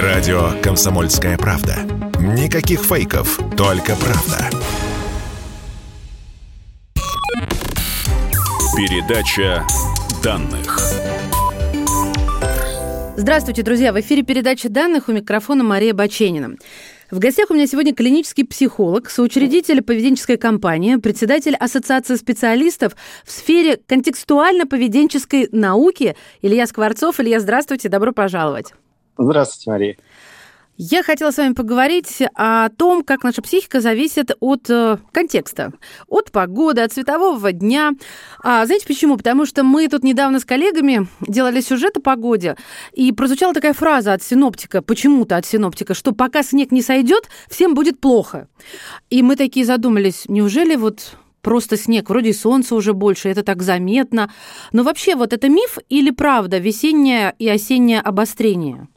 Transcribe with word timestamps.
Радио 0.00 0.52
«Комсомольская 0.62 1.36
правда». 1.36 1.76
Никаких 2.18 2.80
фейков, 2.80 3.38
только 3.58 3.94
правда. 3.94 4.48
Передача 8.74 9.66
данных. 10.24 10.78
Здравствуйте, 13.18 13.62
друзья! 13.62 13.92
В 13.92 14.00
эфире 14.00 14.22
передача 14.22 14.70
данных 14.70 15.10
у 15.10 15.12
микрофона 15.12 15.62
Мария 15.62 15.92
Баченина. 15.92 16.56
В 17.10 17.18
гостях 17.18 17.50
у 17.50 17.54
меня 17.54 17.66
сегодня 17.66 17.94
клинический 17.94 18.46
психолог, 18.46 19.10
соучредитель 19.10 19.82
поведенческой 19.82 20.38
компании, 20.38 20.96
председатель 20.96 21.54
Ассоциации 21.54 22.14
специалистов 22.14 22.96
в 23.26 23.30
сфере 23.30 23.78
контекстуально-поведенческой 23.86 25.50
науки 25.52 26.16
Илья 26.40 26.66
Скворцов. 26.66 27.20
Илья, 27.20 27.40
здравствуйте, 27.40 27.90
добро 27.90 28.12
пожаловать. 28.12 28.72
Здравствуйте, 29.18 29.70
Мария. 29.70 29.96
Я 30.78 31.02
хотела 31.02 31.30
с 31.30 31.36
вами 31.36 31.52
поговорить 31.52 32.22
о 32.34 32.70
том, 32.70 33.04
как 33.04 33.22
наша 33.24 33.42
психика 33.42 33.82
зависит 33.82 34.34
от 34.40 34.70
э, 34.70 34.96
контекста, 35.12 35.74
от 36.08 36.32
погоды, 36.32 36.80
от 36.80 36.92
светового 36.94 37.52
дня. 37.52 37.92
А 38.42 38.64
знаете 38.64 38.86
почему? 38.86 39.18
Потому 39.18 39.44
что 39.44 39.64
мы 39.64 39.86
тут 39.88 40.02
недавно 40.02 40.40
с 40.40 40.46
коллегами 40.46 41.06
делали 41.20 41.60
сюжет 41.60 41.98
о 41.98 42.00
погоде, 42.00 42.56
и 42.94 43.12
прозвучала 43.12 43.52
такая 43.52 43.74
фраза 43.74 44.14
от 44.14 44.22
синоптика, 44.22 44.80
почему-то 44.80 45.36
от 45.36 45.44
синоптика, 45.44 45.92
что 45.92 46.12
пока 46.12 46.42
снег 46.42 46.72
не 46.72 46.80
сойдет, 46.80 47.28
всем 47.50 47.74
будет 47.74 48.00
плохо. 48.00 48.48
И 49.10 49.22
мы 49.22 49.36
такие 49.36 49.66
задумались, 49.66 50.24
неужели 50.26 50.74
вот 50.74 51.16
просто 51.42 51.76
снег, 51.76 52.08
вроде 52.08 52.30
и 52.30 52.32
солнца 52.32 52.74
уже 52.74 52.94
больше, 52.94 53.28
это 53.28 53.42
так 53.42 53.62
заметно. 53.62 54.32
Но 54.72 54.84
вообще 54.84 55.16
вот 55.16 55.34
это 55.34 55.50
миф 55.50 55.76
или 55.90 56.10
правда, 56.10 56.58
весеннее 56.58 57.34
и 57.38 57.48
осеннее 57.48 58.00
обострение? 58.00 58.88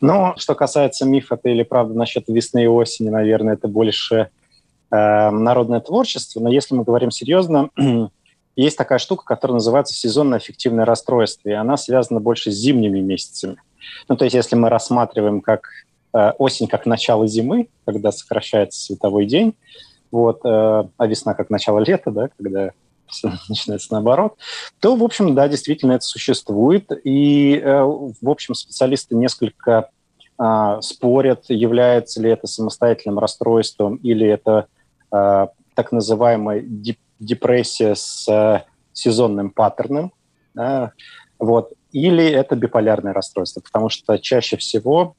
Но 0.00 0.34
что 0.36 0.54
касается 0.54 1.04
мифа 1.04 1.34
это 1.34 1.48
или 1.48 1.62
правда 1.62 1.94
насчет 1.94 2.28
весны 2.28 2.64
и 2.64 2.66
осени, 2.66 3.08
наверное, 3.08 3.54
это 3.54 3.68
больше 3.68 4.30
э, 4.90 5.30
народное 5.30 5.80
творчество. 5.80 6.40
Но 6.40 6.50
если 6.50 6.74
мы 6.74 6.84
говорим 6.84 7.10
серьезно, 7.10 7.70
есть 8.56 8.78
такая 8.78 8.98
штука, 8.98 9.24
которая 9.24 9.54
называется 9.54 9.94
сезонное 9.94 10.38
аффективное 10.38 10.84
расстройство, 10.84 11.48
и 11.48 11.52
она 11.52 11.76
связана 11.76 12.20
больше 12.20 12.50
с 12.50 12.54
зимними 12.54 13.00
месяцами. 13.00 13.56
Ну, 14.08 14.16
то 14.16 14.24
есть 14.24 14.34
если 14.34 14.56
мы 14.56 14.68
рассматриваем 14.68 15.40
как 15.40 15.68
э, 16.14 16.30
осень 16.38 16.68
как 16.68 16.86
начало 16.86 17.26
зимы, 17.26 17.68
когда 17.84 18.12
сокращается 18.12 18.80
световой 18.80 19.26
день, 19.26 19.54
вот, 20.12 20.40
э, 20.44 20.48
а 20.48 21.06
весна 21.06 21.34
как 21.34 21.50
начало 21.50 21.80
лета, 21.80 22.10
да, 22.10 22.28
когда 22.36 22.72
начинается 23.48 23.92
наоборот, 23.92 24.36
то, 24.80 24.96
в 24.96 25.02
общем, 25.02 25.34
да, 25.34 25.48
действительно 25.48 25.92
это 25.92 26.04
существует. 26.04 26.90
И, 27.04 27.56
э, 27.56 27.82
в 27.82 28.28
общем, 28.28 28.54
специалисты 28.54 29.14
несколько 29.14 29.90
а, 30.40 30.80
спорят, 30.82 31.46
является 31.48 32.22
ли 32.22 32.30
это 32.30 32.46
самостоятельным 32.46 33.18
расстройством 33.18 33.96
или 33.96 34.24
это 34.24 34.68
а, 35.10 35.48
так 35.74 35.90
называемая 35.90 36.64
депрессия 37.18 37.96
с 37.96 38.28
а, 38.28 38.64
сезонным 38.92 39.50
паттерном, 39.50 40.12
вот, 41.38 41.72
или 41.92 42.24
это 42.24 42.56
биполярное 42.56 43.12
расстройство, 43.12 43.60
потому 43.60 43.88
что 43.88 44.18
чаще 44.18 44.56
всего 44.56 45.14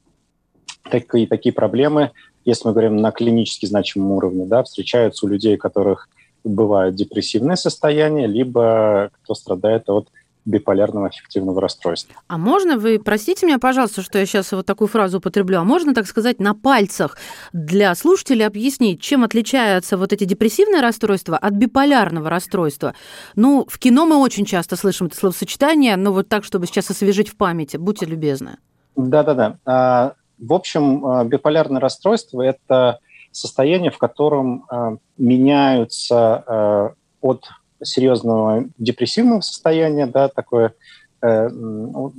такие, 0.90 1.26
такие 1.26 1.54
проблемы, 1.54 2.10
если 2.44 2.68
мы 2.68 2.72
говорим 2.72 2.96
на 2.96 3.10
клинически 3.10 3.64
значимом 3.64 4.12
уровне, 4.12 4.44
да, 4.44 4.62
встречаются 4.62 5.24
у 5.24 5.30
людей, 5.30 5.56
у 5.56 5.58
которых 5.58 6.10
бывают 6.44 6.94
депрессивные 6.94 7.56
состояния, 7.56 8.26
либо 8.26 9.10
кто 9.22 9.34
страдает 9.34 9.88
от 9.88 10.08
биполярного 10.44 11.08
аффективного 11.08 11.60
расстройства. 11.60 12.14
А 12.28 12.38
можно 12.38 12.78
вы, 12.78 12.98
простите 12.98 13.46
меня, 13.46 13.58
пожалуйста, 13.58 14.02
что 14.02 14.18
я 14.18 14.26
сейчас 14.26 14.52
вот 14.52 14.66
такую 14.66 14.88
фразу 14.88 15.18
употреблю, 15.18 15.60
а 15.60 15.64
можно, 15.64 15.94
так 15.94 16.06
сказать, 16.06 16.40
на 16.40 16.54
пальцах 16.54 17.16
для 17.52 17.94
слушателей 17.94 18.46
объяснить, 18.46 19.00
чем 19.00 19.24
отличаются 19.24 19.96
вот 19.96 20.12
эти 20.12 20.24
депрессивные 20.24 20.80
расстройства 20.80 21.36
от 21.36 21.52
биполярного 21.54 22.30
расстройства? 22.30 22.94
Ну, 23.36 23.66
в 23.68 23.78
кино 23.78 24.06
мы 24.06 24.16
очень 24.16 24.44
часто 24.44 24.76
слышим 24.76 25.08
это 25.08 25.16
словосочетание, 25.16 25.96
но 25.96 26.12
вот 26.12 26.28
так, 26.28 26.44
чтобы 26.44 26.66
сейчас 26.66 26.90
освежить 26.90 27.28
в 27.28 27.36
памяти, 27.36 27.76
будьте 27.76 28.06
любезны. 28.06 28.56
Да-да-да. 28.96 29.58
А, 29.64 30.14
в 30.38 30.52
общем, 30.52 31.04
а, 31.04 31.24
биполярное 31.24 31.80
расстройство– 31.80 32.42
это 32.42 32.98
состояние, 33.32 33.90
в 33.90 33.98
котором 33.98 34.64
э, 34.70 34.96
меняются 35.18 36.44
э, 36.46 36.88
от 37.20 37.44
серьезного 37.82 38.64
депрессивного 38.78 39.40
состояния, 39.40 40.06
да, 40.06 40.28
такое 40.28 40.74
э, 41.22 41.48
ну, 41.48 42.12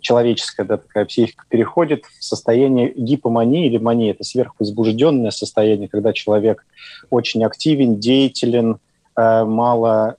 человеческая 0.00 0.64
да, 0.64 0.76
такая 0.76 1.04
психика 1.04 1.44
переходит 1.48 2.04
в 2.04 2.24
состояние 2.24 2.92
гипомании 2.94 3.66
или 3.66 3.78
мании. 3.78 4.10
Это 4.10 4.24
сверхвозбужденное 4.24 5.30
состояние, 5.30 5.88
когда 5.88 6.12
человек 6.12 6.64
очень 7.10 7.44
активен, 7.44 7.98
деятелен, 7.98 8.78
э, 9.16 9.44
мало 9.44 10.16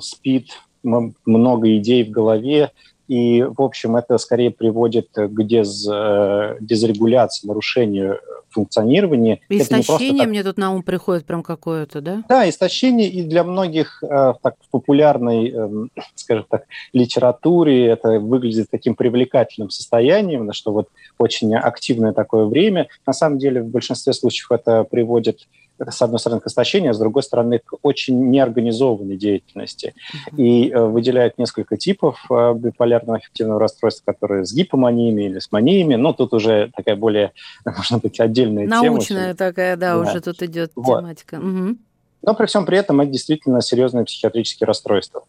спит, 0.00 0.50
много 0.82 1.76
идей 1.76 2.04
в 2.04 2.10
голове, 2.10 2.70
и, 3.08 3.42
в 3.42 3.62
общем, 3.62 3.96
это 3.96 4.18
скорее 4.18 4.50
приводит 4.50 5.08
к 5.14 5.42
дез, 5.44 5.86
э, 5.90 6.56
дезрегуляции, 6.60 7.46
нарушению 7.46 8.20
функционирования. 8.50 9.40
Истощение 9.48 10.22
так... 10.22 10.28
мне 10.28 10.42
тут 10.42 10.56
на 10.56 10.72
ум 10.72 10.82
приходит 10.82 11.26
прям 11.26 11.42
какое-то, 11.42 12.00
да? 12.00 12.24
Да, 12.28 12.48
истощение, 12.48 13.08
и 13.08 13.22
для 13.22 13.44
многих 13.44 14.02
э, 14.02 14.34
так, 14.42 14.54
в 14.60 14.70
популярной, 14.70 15.50
э, 15.50 15.86
скажем 16.14 16.46
так, 16.48 16.64
литературе 16.92 17.86
это 17.86 18.18
выглядит 18.18 18.68
таким 18.70 18.94
привлекательным 18.94 19.70
состоянием, 19.70 20.52
что 20.52 20.72
вот 20.72 20.88
очень 21.18 21.54
активное 21.54 22.12
такое 22.12 22.46
время. 22.46 22.88
На 23.06 23.12
самом 23.12 23.38
деле, 23.38 23.62
в 23.62 23.68
большинстве 23.68 24.12
случаев 24.12 24.50
это 24.52 24.84
приводит 24.84 25.46
с 25.78 26.02
одной 26.02 26.18
стороны, 26.18 26.40
к 26.40 26.46
истощению, 26.46 26.90
а 26.90 26.94
с 26.94 26.98
другой 26.98 27.22
стороны, 27.22 27.58
к 27.58 27.74
очень 27.82 28.30
неорганизованной 28.30 29.16
деятельности. 29.16 29.94
Mm-hmm. 29.96 30.36
И 30.36 30.70
э, 30.70 30.84
выделяют 30.84 31.38
несколько 31.38 31.76
типов 31.76 32.24
э, 32.30 32.54
биполярного 32.54 33.18
аффективного 33.18 33.60
расстройства, 33.60 34.12
которые 34.12 34.44
с 34.44 34.52
гипоманиями 34.52 35.22
или 35.22 35.38
с 35.38 35.52
маниями. 35.52 35.96
Но 35.96 36.12
тут 36.12 36.34
уже 36.34 36.70
такая 36.76 36.96
более, 36.96 37.32
можно 37.64 37.98
быть, 37.98 38.18
отдельная 38.20 38.66
Научная 38.66 38.82
тема. 38.82 38.94
Научная 38.94 39.34
такая, 39.34 39.76
да, 39.76 39.94
да, 39.94 39.98
уже 39.98 40.20
тут 40.20 40.42
идет 40.42 40.72
вот. 40.74 41.00
тематика. 41.00 41.34
Угу. 41.34 41.76
Но 42.22 42.34
при 42.34 42.46
всем 42.46 42.66
при 42.66 42.78
этом 42.78 43.00
это 43.00 43.10
действительно 43.12 43.60
серьезные 43.62 44.04
психиатрические 44.04 44.66
расстройства. 44.66 45.22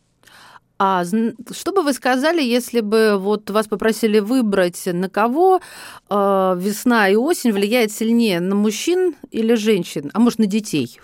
А 0.79 1.03
что 1.03 1.71
бы 1.71 1.81
вы 1.81 1.93
сказали, 1.93 2.41
если 2.41 2.81
бы 2.81 3.17
вот 3.17 3.49
вас 3.49 3.67
попросили 3.67 4.19
выбрать, 4.19 4.83
на 4.85 5.09
кого 5.09 5.59
э, 6.09 6.55
весна 6.57 7.09
и 7.09 7.15
осень 7.15 7.51
влияет 7.51 7.91
сильнее, 7.91 8.39
на 8.39 8.53
мужчин 8.53 9.15
или 9.31 9.55
женщин, 9.55 10.11
а 10.13 10.19
может 10.19 10.37
на 10.37 10.45
детей? 10.45 10.99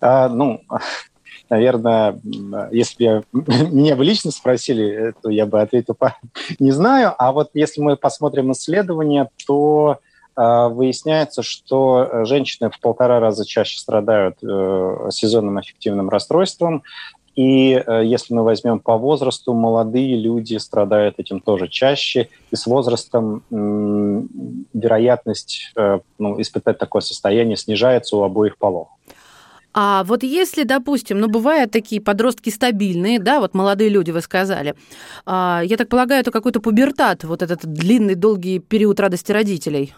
А, 0.00 0.28
ну, 0.28 0.60
наверное, 1.50 2.20
если 2.70 3.24
бы 3.32 3.42
меня 3.72 3.96
бы 3.96 4.04
лично 4.04 4.30
спросили, 4.30 5.14
то 5.20 5.30
я 5.30 5.46
бы 5.46 5.60
ответил, 5.60 5.96
не 6.60 6.70
знаю. 6.70 7.12
А 7.18 7.32
вот 7.32 7.50
если 7.54 7.80
мы 7.80 7.96
посмотрим 7.96 8.52
исследования, 8.52 9.30
то 9.48 9.98
э, 10.36 10.68
выясняется, 10.68 11.42
что 11.42 12.24
женщины 12.24 12.70
в 12.70 12.78
полтора 12.78 13.18
раза 13.18 13.44
чаще 13.44 13.78
страдают 13.78 14.36
э, 14.44 15.08
сезонным 15.10 15.58
аффективным 15.58 16.08
расстройством, 16.08 16.84
и 17.36 17.72
э, 17.74 18.02
если 18.04 18.34
мы 18.34 18.44
возьмем 18.44 18.78
по 18.80 18.96
возрасту, 18.96 19.54
молодые 19.54 20.16
люди 20.16 20.56
страдают 20.56 21.18
этим 21.18 21.40
тоже 21.40 21.68
чаще, 21.68 22.28
и 22.50 22.56
с 22.56 22.66
возрастом 22.66 23.42
вероятность 24.72 25.72
э, 25.76 26.00
ну, 26.18 26.40
испытать 26.40 26.78
такое 26.78 27.02
состояние 27.02 27.56
снижается 27.56 28.16
у 28.16 28.22
обоих 28.22 28.56
полов. 28.56 28.88
А 29.76 30.04
вот 30.04 30.22
если, 30.22 30.62
допустим, 30.62 31.18
ну, 31.18 31.28
бывают 31.28 31.72
такие 31.72 32.00
подростки 32.00 32.48
стабильные, 32.48 33.18
да, 33.18 33.40
вот 33.40 33.54
молодые 33.54 33.90
люди, 33.90 34.12
вы 34.12 34.20
сказали, 34.20 34.76
а, 35.26 35.62
я 35.64 35.76
так 35.76 35.88
полагаю, 35.88 36.20
это 36.20 36.30
какой-то 36.30 36.60
пубертат, 36.60 37.24
вот 37.24 37.42
этот 37.42 37.66
длинный, 37.66 38.14
долгий 38.14 38.60
период 38.60 39.00
радости 39.00 39.32
родителей. 39.32 39.92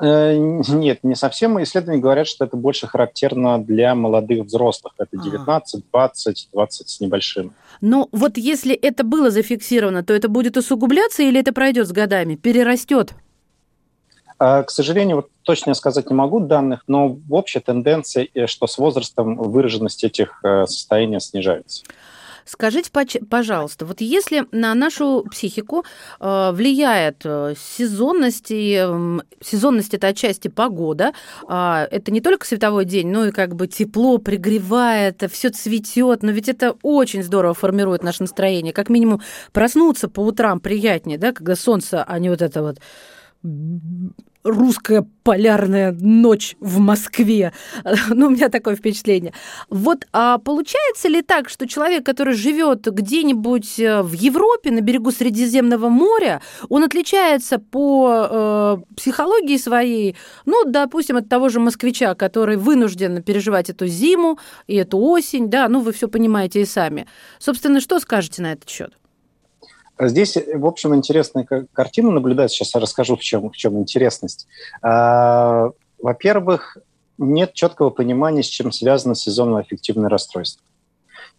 Э, 0.00 0.36
нет, 0.36 1.02
не 1.02 1.14
совсем. 1.14 1.62
Исследования 1.62 2.00
говорят, 2.00 2.26
что 2.26 2.44
это 2.44 2.56
больше 2.56 2.86
характерно 2.86 3.58
для 3.58 3.94
молодых 3.94 4.46
взрослых. 4.46 4.94
Это 4.98 5.16
19, 5.16 5.84
20, 5.90 6.48
20 6.52 6.88
с 6.88 7.00
небольшим. 7.00 7.54
Но 7.80 8.08
вот 8.12 8.36
если 8.36 8.74
это 8.74 9.04
было 9.04 9.30
зафиксировано, 9.30 10.04
то 10.04 10.12
это 10.12 10.28
будет 10.28 10.56
усугубляться 10.56 11.22
или 11.22 11.40
это 11.40 11.52
пройдет 11.52 11.88
с 11.88 11.92
годами, 11.92 12.34
перерастет? 12.36 13.14
А, 14.38 14.62
к 14.62 14.70
сожалению, 14.70 15.16
вот 15.16 15.28
точно 15.42 15.72
сказать 15.72 16.10
не 16.10 16.14
могу 16.14 16.40
данных, 16.40 16.84
но 16.86 17.08
в 17.08 17.32
общей 17.32 17.60
тенденции, 17.60 18.30
э, 18.34 18.46
что 18.46 18.66
с 18.66 18.76
возрастом 18.76 19.36
выраженность 19.36 20.04
этих 20.04 20.40
э, 20.44 20.66
состояний 20.66 21.20
снижается. 21.20 21.84
Скажите, 22.46 22.92
пожалуйста, 23.28 23.84
вот 23.86 24.00
если 24.00 24.46
на 24.52 24.72
нашу 24.76 25.26
психику 25.28 25.84
э, 26.20 26.50
влияет 26.52 27.22
э, 27.24 27.54
сезонность, 27.58 28.50
и 28.50 28.86
э, 28.88 29.18
сезонность 29.42 29.94
это 29.94 30.06
отчасти 30.06 30.46
погода, 30.46 31.12
э, 31.48 31.86
это 31.90 32.12
не 32.12 32.20
только 32.20 32.46
световой 32.46 32.84
день, 32.84 33.08
но 33.08 33.26
и 33.26 33.32
как 33.32 33.56
бы 33.56 33.66
тепло 33.66 34.18
пригревает, 34.18 35.24
все 35.32 35.50
цветет, 35.50 36.22
но 36.22 36.30
ведь 36.30 36.48
это 36.48 36.76
очень 36.82 37.24
здорово 37.24 37.52
формирует 37.52 38.04
наше 38.04 38.22
настроение. 38.22 38.72
Как 38.72 38.90
минимум 38.90 39.22
проснуться 39.52 40.08
по 40.08 40.20
утрам 40.20 40.60
приятнее, 40.60 41.18
да, 41.18 41.32
когда 41.32 41.56
солнце, 41.56 42.04
а 42.04 42.18
не 42.20 42.30
вот 42.30 42.42
это 42.42 42.62
вот 42.62 42.78
русская 44.46 45.04
полярная 45.22 45.92
ночь 45.92 46.56
в 46.60 46.78
Москве. 46.78 47.52
Ну, 48.08 48.28
у 48.28 48.30
меня 48.30 48.48
такое 48.48 48.76
впечатление. 48.76 49.32
Вот 49.68 50.06
а 50.12 50.38
получается 50.38 51.08
ли 51.08 51.22
так, 51.22 51.48
что 51.48 51.66
человек, 51.66 52.06
который 52.06 52.34
живет 52.34 52.86
где-нибудь 52.86 53.80
э, 53.80 54.02
в 54.02 54.12
Европе 54.12 54.70
на 54.70 54.80
берегу 54.80 55.10
Средиземного 55.10 55.88
моря, 55.88 56.40
он 56.68 56.84
отличается 56.84 57.58
по 57.58 58.78
э, 58.88 58.94
психологии 58.96 59.56
своей, 59.56 60.16
ну, 60.44 60.64
допустим, 60.64 61.16
от 61.16 61.28
того 61.28 61.48
же 61.48 61.60
москвича, 61.60 62.14
который 62.14 62.56
вынужден 62.56 63.22
переживать 63.22 63.70
эту 63.70 63.86
зиму 63.86 64.38
и 64.66 64.76
эту 64.76 64.98
осень, 64.98 65.50
да, 65.50 65.68
ну, 65.68 65.80
вы 65.80 65.92
все 65.92 66.08
понимаете 66.08 66.62
и 66.62 66.64
сами. 66.64 67.06
Собственно, 67.38 67.80
что 67.80 67.98
скажете 67.98 68.42
на 68.42 68.52
этот 68.52 68.68
счет? 68.70 68.96
Здесь, 69.98 70.36
в 70.36 70.66
общем, 70.66 70.94
интересная 70.94 71.46
картина 71.72 72.10
наблюдать. 72.10 72.52
Сейчас 72.52 72.74
я 72.74 72.80
расскажу, 72.80 73.16
в 73.16 73.20
чем, 73.20 73.50
в 73.50 73.56
чем 73.56 73.78
интересность. 73.78 74.46
А, 74.82 75.70
во-первых, 76.00 76.76
нет 77.18 77.54
четкого 77.54 77.90
понимания, 77.90 78.42
с 78.42 78.46
чем 78.46 78.72
связано 78.72 79.14
сезонное 79.14 79.62
аффективное 79.62 80.10
расстройство. 80.10 80.62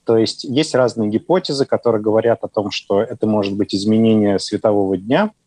То 0.05 0.17
есть 0.17 0.43
есть 0.43 0.73
разные 0.73 1.09
гипотезы, 1.09 1.65
которые 1.65 2.01
говорят 2.01 2.43
о 2.43 2.47
том, 2.47 2.71
что 2.71 3.01
это 3.01 3.27
может 3.27 3.55
быть 3.55 3.75
изменение 3.75 4.39
светового 4.39 4.97
дня– 4.97 5.31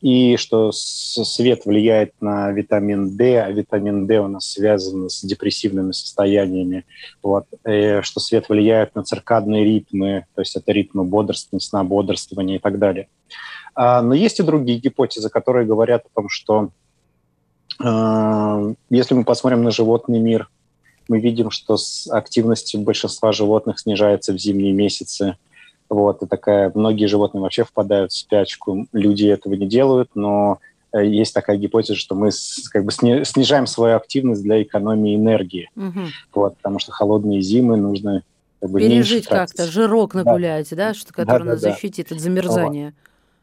и 0.00 0.36
что 0.36 0.70
свет 0.72 1.66
влияет 1.66 2.12
на 2.20 2.50
витамин 2.52 3.16
D, 3.16 3.40
а 3.40 3.50
витамин 3.50 4.06
D 4.06 4.20
у 4.20 4.28
нас 4.28 4.52
связан 4.52 5.10
с 5.10 5.22
депрессивными 5.22 5.92
состояниями, 5.92 6.84
вот, 7.22 7.46
и 7.66 7.70
э, 7.70 8.02
что 8.02 8.20
свет 8.20 8.48
влияет 8.48 8.94
на 8.94 9.02
циркадные 9.02 9.64
ритмы, 9.64 10.26
то 10.34 10.42
есть 10.42 10.56
это 10.56 10.72
ритмы 10.72 11.04
бодрствования, 11.04 11.64
сна, 11.64 11.84
бодрствования 11.84 12.56
и 12.56 12.60
так 12.60 12.78
далее. 12.78 13.08
А, 13.74 14.02
но 14.02 14.14
есть 14.14 14.40
и 14.40 14.42
другие 14.42 14.78
гипотезы, 14.78 15.30
которые 15.30 15.66
говорят 15.66 16.04
о 16.06 16.20
том, 16.20 16.28
что 16.28 16.70
э, 17.82 18.74
если 18.90 19.14
мы 19.14 19.24
посмотрим 19.24 19.62
на 19.62 19.70
животный 19.70 20.20
мир, 20.20 20.48
мы 21.08 21.20
видим, 21.20 21.50
что 21.50 21.76
активность 22.10 22.76
большинства 22.76 23.32
животных 23.32 23.80
снижается 23.80 24.32
в 24.32 24.38
зимние 24.38 24.72
месяцы, 24.72 25.36
вот, 25.90 26.22
и 26.22 26.26
такая, 26.26 26.70
многие 26.74 27.06
животные 27.06 27.40
вообще 27.40 27.64
впадают 27.64 28.12
в 28.12 28.16
спячку. 28.16 28.86
Люди 28.92 29.26
этого 29.26 29.54
не 29.54 29.66
делают, 29.66 30.10
но 30.14 30.58
э, 30.92 31.04
есть 31.06 31.32
такая 31.32 31.56
гипотеза, 31.56 31.94
что 31.94 32.14
мы 32.14 32.30
как 32.72 32.84
бы 32.84 32.92
снижаем 32.92 33.66
свою 33.66 33.96
активность 33.96 34.42
для 34.42 34.62
экономии 34.62 35.16
энергии. 35.16 35.70
Угу. 35.76 36.00
Вот, 36.34 36.56
потому 36.58 36.78
что 36.78 36.92
холодные 36.92 37.40
зимы 37.40 37.76
нужно 37.76 38.22
как 38.60 38.70
бы, 38.70 38.80
пережить 38.80 39.26
как-то, 39.26 39.66
жирок 39.66 40.14
нагулять, 40.14 40.68
да, 40.70 40.88
да 40.88 40.94
что, 40.94 41.12
который 41.12 41.44
да, 41.44 41.52
нас 41.52 41.60
да, 41.62 41.70
защитит 41.70 42.12
от 42.12 42.20
замерзания. 42.20 42.94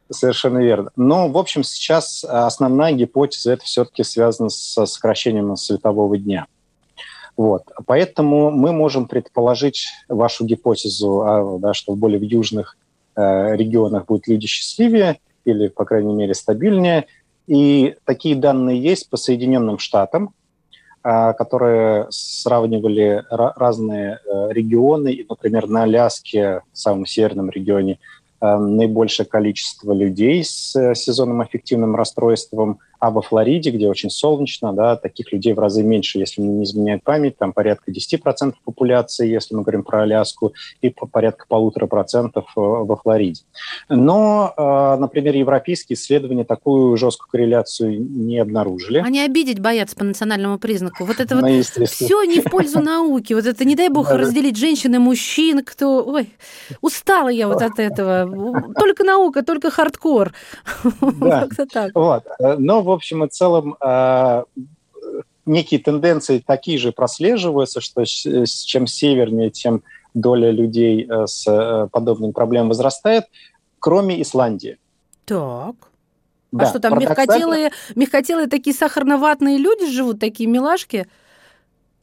Вот. 0.08 0.18
Совершенно 0.18 0.60
верно. 0.60 0.92
Но, 0.96 1.30
в 1.30 1.38
общем, 1.38 1.64
сейчас 1.64 2.24
основная 2.24 2.92
гипотеза 2.92 3.54
это 3.54 3.64
все-таки 3.64 4.04
связано 4.04 4.50
со 4.50 4.86
сокращением 4.86 5.56
светового 5.56 6.16
дня. 6.16 6.46
Вот. 7.38 7.64
Поэтому 7.86 8.50
мы 8.50 8.72
можем 8.72 9.08
предположить 9.08 9.88
вашу 10.08 10.46
гипотезу, 10.46 11.22
а, 11.22 11.58
да, 11.60 11.74
что 11.74 11.96
более 11.96 12.20
в 12.20 12.24
южных 12.24 12.78
э, 13.16 13.56
регионах 13.56 14.06
будут 14.06 14.28
люди 14.28 14.48
счастливее 14.48 15.20
или, 15.44 15.68
по 15.68 15.86
крайней 15.86 16.14
мере, 16.14 16.34
стабильнее. 16.34 17.08
И 17.48 17.96
такие 18.06 18.36
данные 18.36 18.82
есть 18.82 19.10
по 19.10 19.18
Соединенным 19.18 19.80
Штатам, 19.80 20.34
э, 21.04 21.34
которые 21.34 22.08
сравнивали 22.10 23.24
разные 23.30 24.20
э, 24.26 24.54
регионы. 24.54 25.12
И, 25.12 25.26
например, 25.28 25.68
на 25.68 25.84
Аляске, 25.84 26.62
в 26.72 26.78
самом 26.78 27.06
северном 27.06 27.50
регионе, 27.50 28.00
э, 28.40 28.58
наибольшее 28.58 29.26
количество 29.26 29.92
людей 29.92 30.42
с 30.42 30.72
сезонным 30.96 31.42
аффективным 31.42 31.98
расстройством– 31.98 32.80
а 33.06 33.12
во 33.12 33.22
Флориде, 33.22 33.70
где 33.70 33.88
очень 33.88 34.10
солнечно, 34.10 34.74
да, 34.74 34.96
таких 34.96 35.32
людей 35.32 35.54
в 35.54 35.60
разы 35.60 35.84
меньше, 35.84 36.18
если 36.18 36.42
мне 36.42 36.52
не 36.52 36.64
изменяет 36.64 37.04
память, 37.04 37.38
там 37.38 37.54
порядка 37.54 37.92
10% 37.92 38.56
популяции, 38.64 39.28
если 39.28 39.54
мы 39.54 39.62
говорим 39.62 39.84
про 39.84 40.02
Аляску, 40.02 40.54
и 40.82 40.90
порядка 40.90 41.46
полутора 41.48 41.86
процентов 41.86 42.46
э, 42.58 42.60
во 42.60 42.96
Флориде. 42.98 43.44
Но, 43.90 44.52
э, 44.58 45.00
например, 45.00 45.36
европейские 45.36 45.98
исследования 45.98 46.46
такую 46.46 46.98
жесткую 46.98 47.30
корреляцию 47.30 48.02
не 48.02 48.40
обнаружили. 48.40 49.04
Они 49.06 49.22
обидеть 49.22 49.60
боятся 49.60 49.96
по 49.96 50.04
национальному 50.04 50.58
признаку. 50.58 51.06
Вот 51.06 51.20
это 51.20 51.36
вот 51.36 51.46
все 51.88 52.24
не 52.24 52.42
в 52.42 52.46
пользу 52.46 52.80
науки. 52.80 53.34
Вот 53.34 53.46
это, 53.46 53.66
не 53.66 53.76
дай 53.76 53.90
бог, 53.90 54.10
разделить 54.10 54.58
женщин 54.58 54.96
и 54.96 54.98
мужчин, 54.98 55.64
кто... 55.64 56.04
Ой, 56.04 56.34
устала 56.82 57.30
я 57.30 57.48
вот 57.48 57.62
от 57.62 57.78
этого. 57.78 58.74
Только 58.74 59.04
наука, 59.04 59.44
только 59.44 59.70
хардкор. 59.70 60.34
Да. 61.26 61.48
так. 61.72 61.92
Вот. 61.94 62.24
Но, 62.40 62.82
в 62.82 62.95
общем 62.96 63.24
и 63.24 63.30
целом 63.30 63.76
э, 63.80 64.44
некие 65.46 65.80
тенденции 65.80 66.44
такие 66.46 66.78
же 66.78 66.92
прослеживаются, 66.92 67.82
что 67.82 68.04
чем 68.06 68.88
севернее, 68.88 69.50
тем 69.50 69.84
доля 70.14 70.52
людей 70.52 71.06
э, 71.08 71.28
с 71.28 71.46
э, 71.48 71.88
подобными 71.92 72.32
проблемами 72.32 72.70
возрастает, 72.70 73.26
кроме 73.80 74.22
Исландии. 74.22 74.78
Так. 75.26 75.76
А 76.54 76.58
да, 76.58 76.66
а 76.66 76.70
что 76.70 76.80
там, 76.80 76.98
мягкотелые, 76.98 77.72
мягкотелые 77.96 78.48
такие 78.48 78.76
сахарноватные 78.76 79.58
люди 79.58 79.92
живут, 79.92 80.20
такие 80.20 80.50
милашки? 80.50 81.08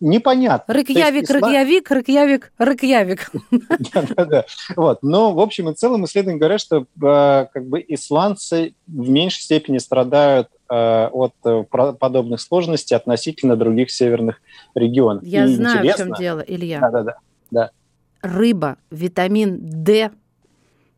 Непонятно. 0.02 0.74
Рыкьявик, 0.74 1.24
ислам... 1.24 1.44
Рыкьявик, 1.44 1.90
Рыкьявик, 1.90 2.52
Рыкьявик. 2.58 3.30
Да-да-да. 3.94 4.44
Вот. 4.76 5.02
Но, 5.02 5.32
в 5.32 5.40
общем 5.40 5.70
и 5.70 5.74
целом, 5.74 6.04
исследования 6.04 6.38
говорят, 6.38 6.60
что 6.60 6.82
э, 6.82 7.46
как 7.52 7.66
бы 7.66 7.84
исландцы 7.86 8.74
в 8.86 9.08
меньшей 9.08 9.42
степени 9.42 9.78
страдают 9.78 10.48
э, 10.68 11.06
от 11.06 11.34
э, 11.44 11.64
подобных 11.70 12.40
сложностей 12.40 12.96
относительно 12.96 13.56
других 13.56 13.90
северных 13.90 14.42
регионов. 14.74 15.22
Я 15.24 15.44
И 15.44 15.54
знаю, 15.54 15.88
в 15.90 15.96
чем 15.96 16.12
дело, 16.14 16.40
Илья. 16.40 16.80
Да-да-да. 16.80 17.16
Да. 17.50 17.70
Рыба, 18.20 18.76
витамин 18.90 19.58
D 19.62 20.10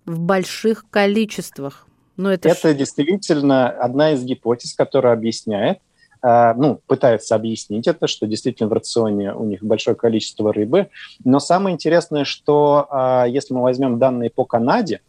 в 0.07 0.21
больших 0.21 0.87
количествах. 0.91 1.87
Но 2.17 2.33
это 2.33 2.49
это 2.49 2.73
ж... 2.73 2.75
действительно 2.75 3.69
одна 3.69 4.13
из 4.13 4.23
гипотез, 4.25 4.75
которая 4.75 5.15
объясняет, 5.15 5.79
ну, 6.25 6.81
пытаются 6.87 7.35
объяснить 7.35 7.87
это, 7.87 8.07
что 8.07 8.27
действительно 8.27 8.71
в 8.71 8.73
рационе 8.73 9.35
у 9.35 9.45
них 9.45 9.63
большое 9.63 9.95
количество 9.95 10.55
рыбы. 10.55 10.89
Но 11.23 11.39
самое 11.39 11.75
интересное, 11.75 12.25
что 12.25 12.87
а, 12.91 13.27
если 13.27 13.53
мы 13.53 13.61
возьмем 13.61 13.99
данные 13.99 14.31
по 14.31 14.47
Канаде, 14.47 15.03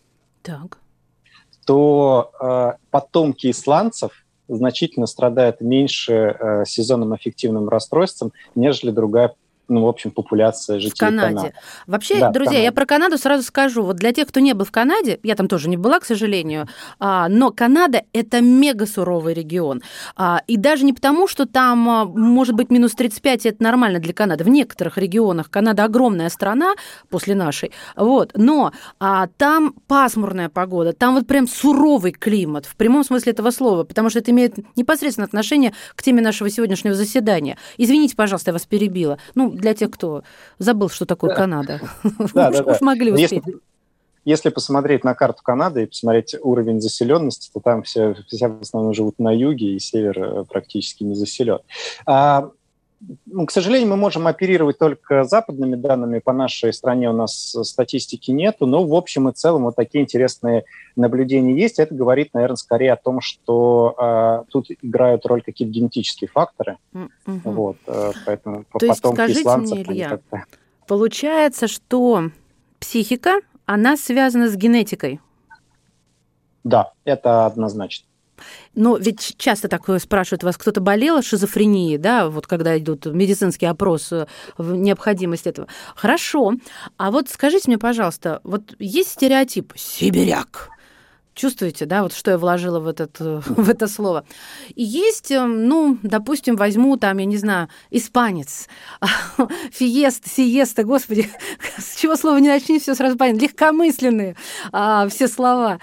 так. 0.44 0.78
то 1.66 2.32
а, 2.38 2.76
потомки 2.92 3.50
исландцев 3.50 4.12
значительно 4.50 5.06
страдают 5.06 5.62
меньше 5.62 6.64
сезонным 6.68 7.16
эффективным 7.16 7.68
расстройством, 7.68 8.32
нежели 8.54 8.92
другая 8.92 9.34
ну, 9.68 9.84
в 9.84 9.88
общем, 9.88 10.12
популяция 10.12 10.80
жителей 10.80 10.96
в 10.96 11.00
Канаде. 11.00 11.36
Канады. 11.36 11.54
Вообще, 11.88 12.20
да, 12.20 12.30
друзья, 12.30 12.60
я 12.60 12.72
про 12.72 12.86
Канаду 12.86 13.18
сразу 13.18 13.44
скажу. 13.44 13.84
Вот 13.84 13.96
для 13.96 14.12
тех, 14.14 14.28
кто 14.28 14.40
не 14.40 14.54
был 14.54 14.66
в 14.66 14.72
Канаде, 14.72 15.20
я 15.24 15.36
там 15.36 15.48
тоже 15.48 15.70
не 15.70 15.78
была, 15.78 16.00
к 16.00 16.06
сожалению, 16.06 16.68
а, 17.00 17.28
но 17.30 17.52
Канада– 17.52 18.04
это 18.14 18.42
мега 18.42 18.86
суровый 18.86 19.34
регион. 19.34 19.82
А, 20.16 20.42
и 20.48 20.58
даже 20.58 20.86
не 20.86 20.94
потому, 20.94 21.28
что 21.28 21.46
там 21.46 21.90
а, 21.90 22.06
может 22.06 22.56
быть 22.56 22.70
минус 22.70 22.94
35, 22.94 23.46
это 23.46 23.64
нормально 23.64 24.00
для 24.00 24.14
Канады. 24.14 24.44
В 24.44 24.50
некоторых 24.50 24.98
регионах 24.98 25.50
Канада 25.50 25.84
огромная 25.84 26.30
страна 26.30 26.76
после 27.10 27.36
нашей, 27.36 27.72
вот, 27.96 28.32
но 28.36 28.72
там 29.38 29.74
пасмурная 29.88 30.50
погода, 30.50 30.94
там 30.94 31.16
вот 31.16 31.28
прям 31.28 31.48
суровый 31.48 32.12
климат, 32.12 32.66
в 32.66 32.76
прямом 32.76 33.04
смысле 33.04 33.32
этого 33.32 33.52
слова, 33.52 33.84
потому 33.84 34.10
что 34.10 34.20
это 34.20 34.32
имеет 34.32 34.56
непосредственное 34.76 35.28
отношение 35.28 35.74
к 35.96 36.04
теме 36.04 36.22
нашего 36.22 36.50
сегодняшнего 36.50 36.96
заседания. 36.96 37.58
Извините, 37.78 38.16
пожалуйста, 38.16 38.50
я 38.50 38.54
вас 38.54 38.66
перебила. 38.66 39.18
Ну, 39.36 39.55
для 39.56 39.74
тех, 39.74 39.92
кто 39.92 40.24
забыл, 40.60 40.90
что 40.90 41.06
такое 41.06 41.32
да. 41.32 41.36
Канада. 41.36 41.82
Да, 42.34 42.52
да, 42.52 42.64
да. 42.64 42.78
могли 42.82 43.12
успеть. 43.12 43.32
Если, 43.32 43.60
если 44.26 44.50
посмотреть 44.50 45.04
на 45.04 45.14
карту 45.14 45.42
Канады 45.44 45.84
и 45.84 45.86
посмотреть 45.86 46.36
уровень 46.42 46.82
заселенности, 46.82 47.50
то 47.54 47.60
там 47.60 47.84
все, 47.84 48.16
все 48.28 48.48
в 48.48 48.62
основном 48.62 48.94
живут 48.94 49.20
на 49.20 49.34
юге, 49.34 49.76
и 49.76 49.80
север 49.80 50.20
э, 50.20 50.44
практически 50.46 51.04
не 51.04 51.16
заселен. 51.16 51.60
А, 52.06 52.52
ну, 53.26 53.46
к 53.46 53.52
сожалению, 53.52 53.90
мы 53.90 53.98
можем 53.98 54.28
оперировать 54.28 54.78
только 54.78 55.24
западными 55.24 55.76
данными. 55.76 56.20
По 56.20 56.34
нашей 56.34 56.74
стране 56.74 57.10
у 57.10 57.14
нас 57.14 57.56
статистики 57.64 58.32
нету, 58.32 58.66
но 58.66 58.84
в 58.86 58.94
общем 58.94 59.30
и 59.30 59.34
целом 59.34 59.64
вот 59.64 59.76
такие 59.76 60.04
интересные 60.04 60.66
наблюдения 60.96 61.56
есть. 61.56 61.80
Это 61.80 61.94
говорит, 61.94 62.34
наверное, 62.34 62.56
скорее 62.56 62.94
о 62.94 62.98
том, 62.98 63.22
что 63.22 63.96
э, 63.98 64.52
тут 64.52 64.68
играют 64.82 65.26
роль 65.26 65.42
какие-то 65.42 65.74
генетические 65.74 66.30
факторы. 66.30 66.78
Mm-hmm. 66.94 67.42
Вот, 67.44 67.78
э, 67.88 68.12
поэтому 68.26 68.66
То 68.78 68.86
есть, 68.86 69.00
скажите 69.06 69.42
исландцев, 69.42 69.78
мне, 69.78 69.84
Илья, 69.84 70.20
получается, 70.88 71.68
что 71.68 72.30
психика, 72.80 73.42
она 73.66 73.98
связана 73.98 74.50
с 74.50 74.56
генетикой. 74.56 75.20
Да, 76.64 76.94
это 77.04 77.46
однозначно. 77.46 78.08
Но 78.74 78.98
ведь 78.98 79.36
часто 79.38 79.68
такое 79.68 80.00
спрашивают 80.00 80.44
вас, 80.44 80.58
кто-то 80.58 80.82
болел 80.82 81.22
шизофренией, 81.22 81.98
да, 81.98 82.30
вот 82.30 82.48
когда 82.48 82.78
идут 82.78 83.06
медицинский 83.06 83.66
опрос, 83.66 84.12
э, 84.12 84.26
необходимость 84.58 85.48
этого. 85.48 85.68
Хорошо. 85.96 86.54
А 86.98 87.12
вот 87.12 87.30
скажите 87.30 87.66
мне, 87.68 87.78
пожалуйста, 87.78 88.42
вот 88.44 88.76
есть 88.80 89.12
стереотип 89.12 89.74
«сибиряк», 89.76 90.70
Чувствуете, 91.36 91.86
да, 91.86 92.04
вот 92.04 92.14
что 92.14 92.32
я 92.32 92.38
вложила 92.38 92.80
в, 92.80 92.88
этот, 92.88 93.18
э, 93.20 93.42
в 93.46 93.70
это 93.70 93.90
слово. 93.90 94.24
И 94.74 94.84
есть, 94.84 95.32
э, 95.32 95.44
ну, 95.44 95.98
допустим, 96.02 96.56
возьму 96.56 96.96
там, 96.96 97.18
я 97.18 97.26
не 97.26 97.36
знаю, 97.36 97.68
испанец, 97.92 98.70
фиеста, 99.72 100.30
сиеста, 100.30 100.86
господи, 100.86 101.30
с 101.78 101.98
чего 101.98 102.16
слова 102.16 102.38
не 102.38 102.48
начни, 102.48 102.80
все 102.80 102.96
сразу 102.96 103.18
понятно, 103.18 103.42
легкомысленные 103.42 104.38
а, 104.72 105.10
все 105.10 105.28
слова. 105.28 105.82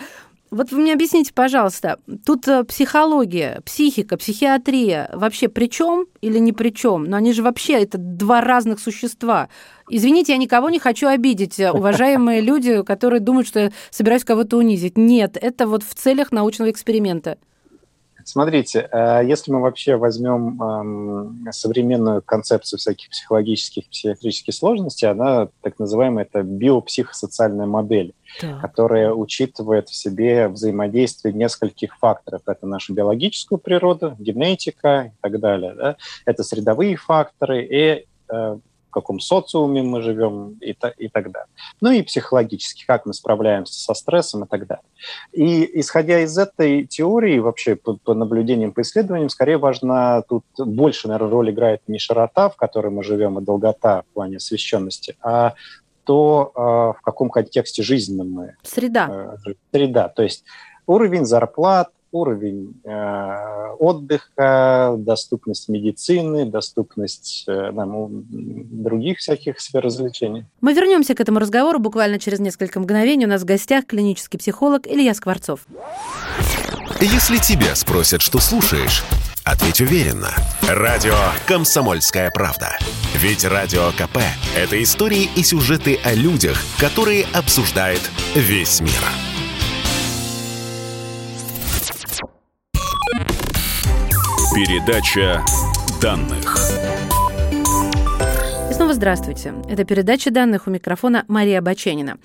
Вот 0.52 0.71
вы 0.71 0.80
мне 0.80 0.92
объясните, 0.92 1.32
пожалуйста, 1.32 1.99
тут 2.26 2.47
э, 2.47 2.62
психология, 2.64 3.62
психика, 3.64 4.18
психиатрия 4.18 5.09
вообще 5.14 5.49
при 5.49 5.64
чем 5.64 6.04
или 6.21 6.38
не 6.38 6.52
при 6.52 6.68
чем? 6.68 7.04
Но 7.04 7.16
они 7.16 7.32
же 7.32 7.42
вообще 7.42 7.82
это 7.82 7.97
два 7.97 8.42
разных 8.42 8.78
существа. 8.78 9.49
Извините, 9.88 10.32
я 10.32 10.38
никого 10.38 10.68
не 10.68 10.78
хочу 10.78 11.09
обидеть, 11.09 11.59
э, 11.59 11.71
уважаемые 11.71 12.42
люди, 12.42 12.82
которые 12.82 13.21
думают, 13.21 13.49
что 13.49 13.61
я 13.61 13.73
собираюсь 13.88 14.25
кого-то 14.25 14.59
унизить. 14.59 14.99
Нет, 14.99 15.38
это 15.40 15.66
вот 15.66 15.85
в 15.85 15.94
целях 15.94 16.32
научного 16.32 16.71
эксперимента. 16.71 17.38
Смотрите, 18.25 18.88
э, 18.91 19.23
если 19.25 19.52
мы 19.52 19.61
вообще 19.61 19.97
возьмем 19.97 20.62
эм, 20.62 21.52
современную 21.52 22.23
концепцию 22.23 22.79
всяких 22.79 23.11
психологических, 23.11 23.88
психиатрических 23.88 24.55
сложностей, 24.55 25.09
она 25.09 25.49
так 25.61 25.79
называемая 25.79 26.25
это 26.25 26.43
биопсихосоциальная 26.43 27.67
модель, 27.67 28.14
да. 28.41 28.59
которая 28.61 29.12
учитывает 29.12 29.88
в 29.88 29.95
себе 29.95 30.49
взаимодействие 30.49 31.35
нескольких 31.35 31.99
факторов. 31.99 32.43
Это 32.47 32.67
наша 32.67 32.93
биологическую 32.93 33.59
природу, 33.59 34.17
генетика 34.19 35.12
и 35.14 35.21
так 35.21 35.41
далее. 35.41 35.75
Да? 35.75 35.97
Это 36.25 36.43
средовые 36.43 36.97
факторы 36.97 37.64
и 37.64 38.07
э, 38.33 38.59
каком 38.92 39.20
социуме 39.20 39.82
мы 39.82 40.02
живем 40.02 40.58
и, 40.61 40.72
та, 40.72 40.88
и 40.90 41.08
так 41.08 41.30
далее. 41.30 41.49
Ну 41.80 41.90
и 41.90 42.02
психологически, 42.02 42.84
как 42.87 43.06
мы 43.06 43.14
справляемся 43.14 43.75
со 43.75 43.94
стрессом 43.94 44.44
и 44.44 44.46
так 44.46 44.66
далее. 44.66 44.84
И 45.32 45.80
исходя 45.80 46.20
из 46.20 46.37
этой 46.38 46.87
теории, 46.87 47.38
вообще 47.38 47.76
по, 47.76 47.96
по 47.96 48.14
наблюдениям, 48.14 48.72
по 48.72 48.82
исследованиям, 48.82 49.28
скорее 49.28 49.58
важно, 49.58 50.22
тут 50.28 50.44
больше, 50.58 51.08
наверное, 51.08 51.30
роль 51.30 51.50
играет 51.50 51.82
не 51.87 51.99
широта, 51.99 52.49
в 52.49 52.56
которой 52.56 52.90
мы 52.92 53.02
живем, 53.02 53.38
и 53.38 53.42
долгота 53.42 54.02
в 54.02 54.14
плане 54.14 54.37
освещенности, 54.37 55.16
а 55.20 55.54
то, 56.04 56.52
э, 56.54 56.61
в 56.99 57.00
каком 57.02 57.30
контексте 57.30 57.82
жизненном 57.82 58.30
мы. 58.30 58.56
Среда. 58.62 59.37
Э, 59.46 59.52
среда. 59.72 60.08
То 60.08 60.22
есть 60.22 60.44
уровень 60.87 61.25
зарплат, 61.25 61.90
уровень 62.12 62.81
э, 62.85 63.73
отдыха, 63.78 64.95
доступность 64.99 65.69
медицины, 65.69 66.45
доступность 66.47 67.45
э, 67.49 67.73
там, 67.75 68.25
других 68.31 69.19
всяких 69.19 69.61
сфер 69.61 69.83
развлечений. 69.83 70.45
Мы 70.61 70.75
вернемся 70.75 71.14
к 71.14 71.21
этому 71.21 71.38
разговору 71.38 71.78
буквально 71.78 72.19
через 72.19 72.38
несколько 72.38 72.78
мгновений. 72.81 73.26
У 73.26 73.28
нас 73.28 73.42
в 73.42 73.47
гостях 73.47 73.87
клинический 73.87 74.38
психолог 74.38 74.87
Илья 74.87 75.14
Скворцов. 75.14 75.66
Если 77.00 77.38
тебя 77.38 77.75
спросят, 77.75 78.23
что 78.23 78.38
слушаешь, 78.38 79.02
ответь 79.45 79.81
уверенно. 79.81 80.31
Радио 80.69 81.16
«Комсомольская 81.47 82.31
правда». 82.31 82.78
Ведь 83.16 83.45
Радио 83.45 83.90
КП– 83.92 84.19
это 84.57 84.81
истории 84.83 85.28
и 85.35 85.42
сюжеты 85.42 85.99
о 86.04 86.14
людях, 86.14 86.62
которые 86.78 87.25
обсуждает 87.33 88.00
весь 88.37 88.81
мир. 88.81 89.32
Передача 94.54 95.42
данных. 96.02 96.59
И 98.71 98.75
снова 98.75 98.92
здравствуйте. 98.92 99.54
Это 99.66 99.85
передача 99.85 100.30
данных 100.30 100.66
у 100.66 100.71
микрофона 100.71 101.25
Мария 101.26 101.62
Баченина. 101.62 102.18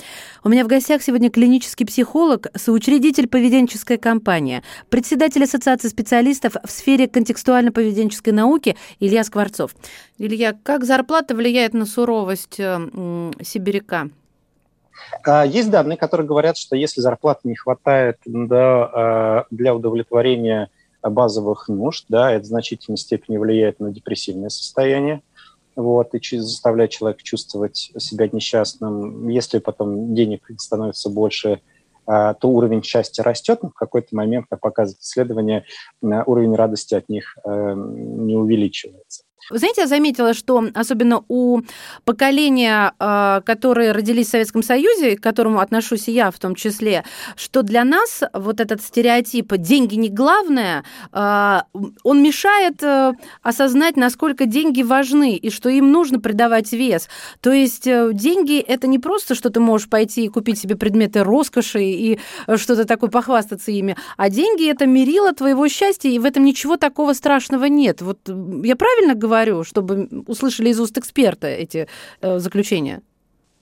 У 0.44 0.50
меня 0.50 0.66
в 0.66 0.68
гостях 0.68 1.02
сегодня 1.02 1.32
клинический 1.32 1.86
психолог, 1.86 2.48
соучредитель 2.54 3.30
поведенческой 3.30 3.98
компании, 3.98 4.62
председатель 4.90 5.46
Ассоциации 5.46 5.88
специалистов 5.88 6.58
в 6.62 6.70
сфере 6.70 7.08
контекстуально-поведенческой 7.08 8.34
науки 8.34 8.76
Илья 9.00 9.24
Скворцов. 9.24 9.74
Илья, 10.18 10.54
как 10.64 10.84
зарплата 10.84 11.34
влияет 11.34 11.74
на 11.74 11.86
суровость 11.86 12.60
э, 12.60 13.32
сибиряка? 13.42 14.10
А, 15.24 15.46
есть 15.46 15.70
данные, 15.70 15.98
которые 15.98 16.28
говорят, 16.28 16.58
что 16.58 16.76
если 16.76 17.00
зарплаты 17.00 17.48
не 17.48 17.56
хватает 17.56 18.18
для 18.26 19.46
удовлетворения 19.74 20.70
базовых 21.04 21.68
нужд, 21.68 22.06
да, 22.10 22.32
это 22.32 22.44
в 22.44 22.48
значительной 22.48 22.98
степени 22.98 23.38
влияет 23.38 23.80
на 23.80 23.92
депрессивное 23.92 24.50
состояние, 24.50 25.22
вот, 25.76 26.14
и 26.14 26.38
заставляет 26.38 26.92
человека 26.92 27.22
чувствовать 27.24 27.92
себя 27.98 28.28
несчастным. 28.32 29.28
Если 29.30 29.60
потом 29.60 30.16
денег 30.16 30.50
становится 30.58 31.10
больше, 31.10 31.62
а, 32.08 32.34
то 32.34 32.50
уровень 32.50 32.82
счастья 32.84 33.22
растет, 33.22 33.62
но 33.62 33.70
в 33.70 33.74
какой-то 33.74 34.16
момент, 34.16 34.48
как 34.50 34.62
показывает 34.62 35.02
исследование, 35.02 35.66
уровень 36.02 36.56
радости 36.56 36.96
от 36.96 37.10
них 37.10 37.38
э, 37.44 37.74
не 37.76 38.36
увеличивается. 38.36 39.27
Вы 39.50 39.60
знаете, 39.60 39.82
я 39.82 39.88
заметила, 39.88 40.34
что 40.34 40.62
особенно 40.74 41.24
у 41.30 41.62
поколения, 42.04 42.94
а, 43.00 43.40
которые 43.42 43.94
родились 43.94 44.28
в 44.28 44.32
Советском 44.32 44.62
Союзе, 44.62 45.16
к 45.16 45.22
которому 45.22 45.60
отношусь 45.60 46.10
и 46.10 46.12
я 46.12 46.32
в 46.32 46.40
том 46.40 46.54
числе, 46.54 47.06
что 47.38 47.62
для 47.62 47.86
нас 47.86 48.24
вот 48.34 48.60
этот 48.60 48.82
стереотип 48.82 49.54
«деньги 49.56 49.96
не 49.96 50.10
главное», 50.10 50.84
а, 51.14 51.64
он 52.04 52.22
мешает 52.22 52.84
э, 52.84 53.14
осознать, 53.42 53.96
насколько 53.96 54.46
деньги 54.46 54.82
важны 54.82 55.36
и 55.36 55.50
что 55.50 55.70
им 55.70 55.92
нужно 55.92 56.20
придавать 56.20 56.74
вес. 56.74 57.08
То 57.40 57.54
есть 57.54 57.88
э, 57.88 58.10
деньги– 58.12 58.60
это 58.68 58.88
не 58.88 59.00
просто, 59.00 59.34
что 59.34 59.50
ты 59.50 59.62
можешь 59.62 59.88
пойти 59.88 60.26
и 60.26 60.30
купить 60.30 60.60
себе 60.60 60.76
предметы 60.76 61.24
роскоши 61.24 61.84
и 61.84 62.20
что-то 62.56 62.84
такое 62.86 63.10
похвастаться 63.10 63.72
ими, 63.72 63.96
а 64.18 64.30
деньги– 64.30 64.70
это 64.70 64.86
мерило 64.88 65.32
твоего 65.32 65.70
счастья, 65.70 66.10
и 66.10 66.20
в 66.20 66.26
этом 66.26 66.44
ничего 66.44 66.76
такого 66.76 67.14
страшного 67.14 67.66
нет. 67.66 68.02
Вот 68.02 68.20
я 68.28 68.76
правильно 68.76 69.14
говорю? 69.14 69.27
Говорю, 69.28 69.64
чтобы 69.64 70.10
услышали 70.28 70.70
из 70.70 70.80
уст 70.80 70.98
эксперта 70.98 71.48
эти 71.48 71.88
э, 72.22 72.40
заключения? 72.40 73.02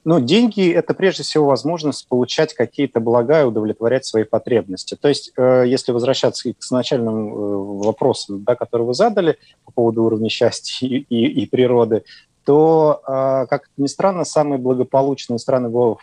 Ну, 0.04 0.20
деньги– 0.20 0.72
это 0.72 0.94
прежде 0.94 1.24
всего 1.24 1.48
возможность 1.48 2.08
получать 2.08 2.54
какие-то 2.54 3.00
блага 3.00 3.42
и 3.42 3.46
удовлетворять 3.46 4.06
свои 4.06 4.24
потребности. 4.24 4.96
То 4.96 5.08
есть, 5.08 5.32
э, 5.36 5.64
если 5.66 5.92
возвращаться 5.92 6.54
к 6.54 6.56
изначальным 6.62 7.34
э, 7.34 7.86
вопросам, 7.86 8.44
да, 8.44 8.56
которые 8.56 8.88
вы 8.88 8.94
задали 8.94 9.38
по 9.66 9.72
поводу 9.72 10.04
уровня 10.04 10.30
счастья 10.30 10.88
и, 10.88 11.06
и, 11.10 11.42
и 11.42 11.46
природы, 11.48 12.04
то, 12.44 13.02
как 13.50 13.72
ни 13.76 13.88
странно, 13.88 14.24
самые 14.24 14.60
благополучные 14.60 15.40
страны 15.40 15.98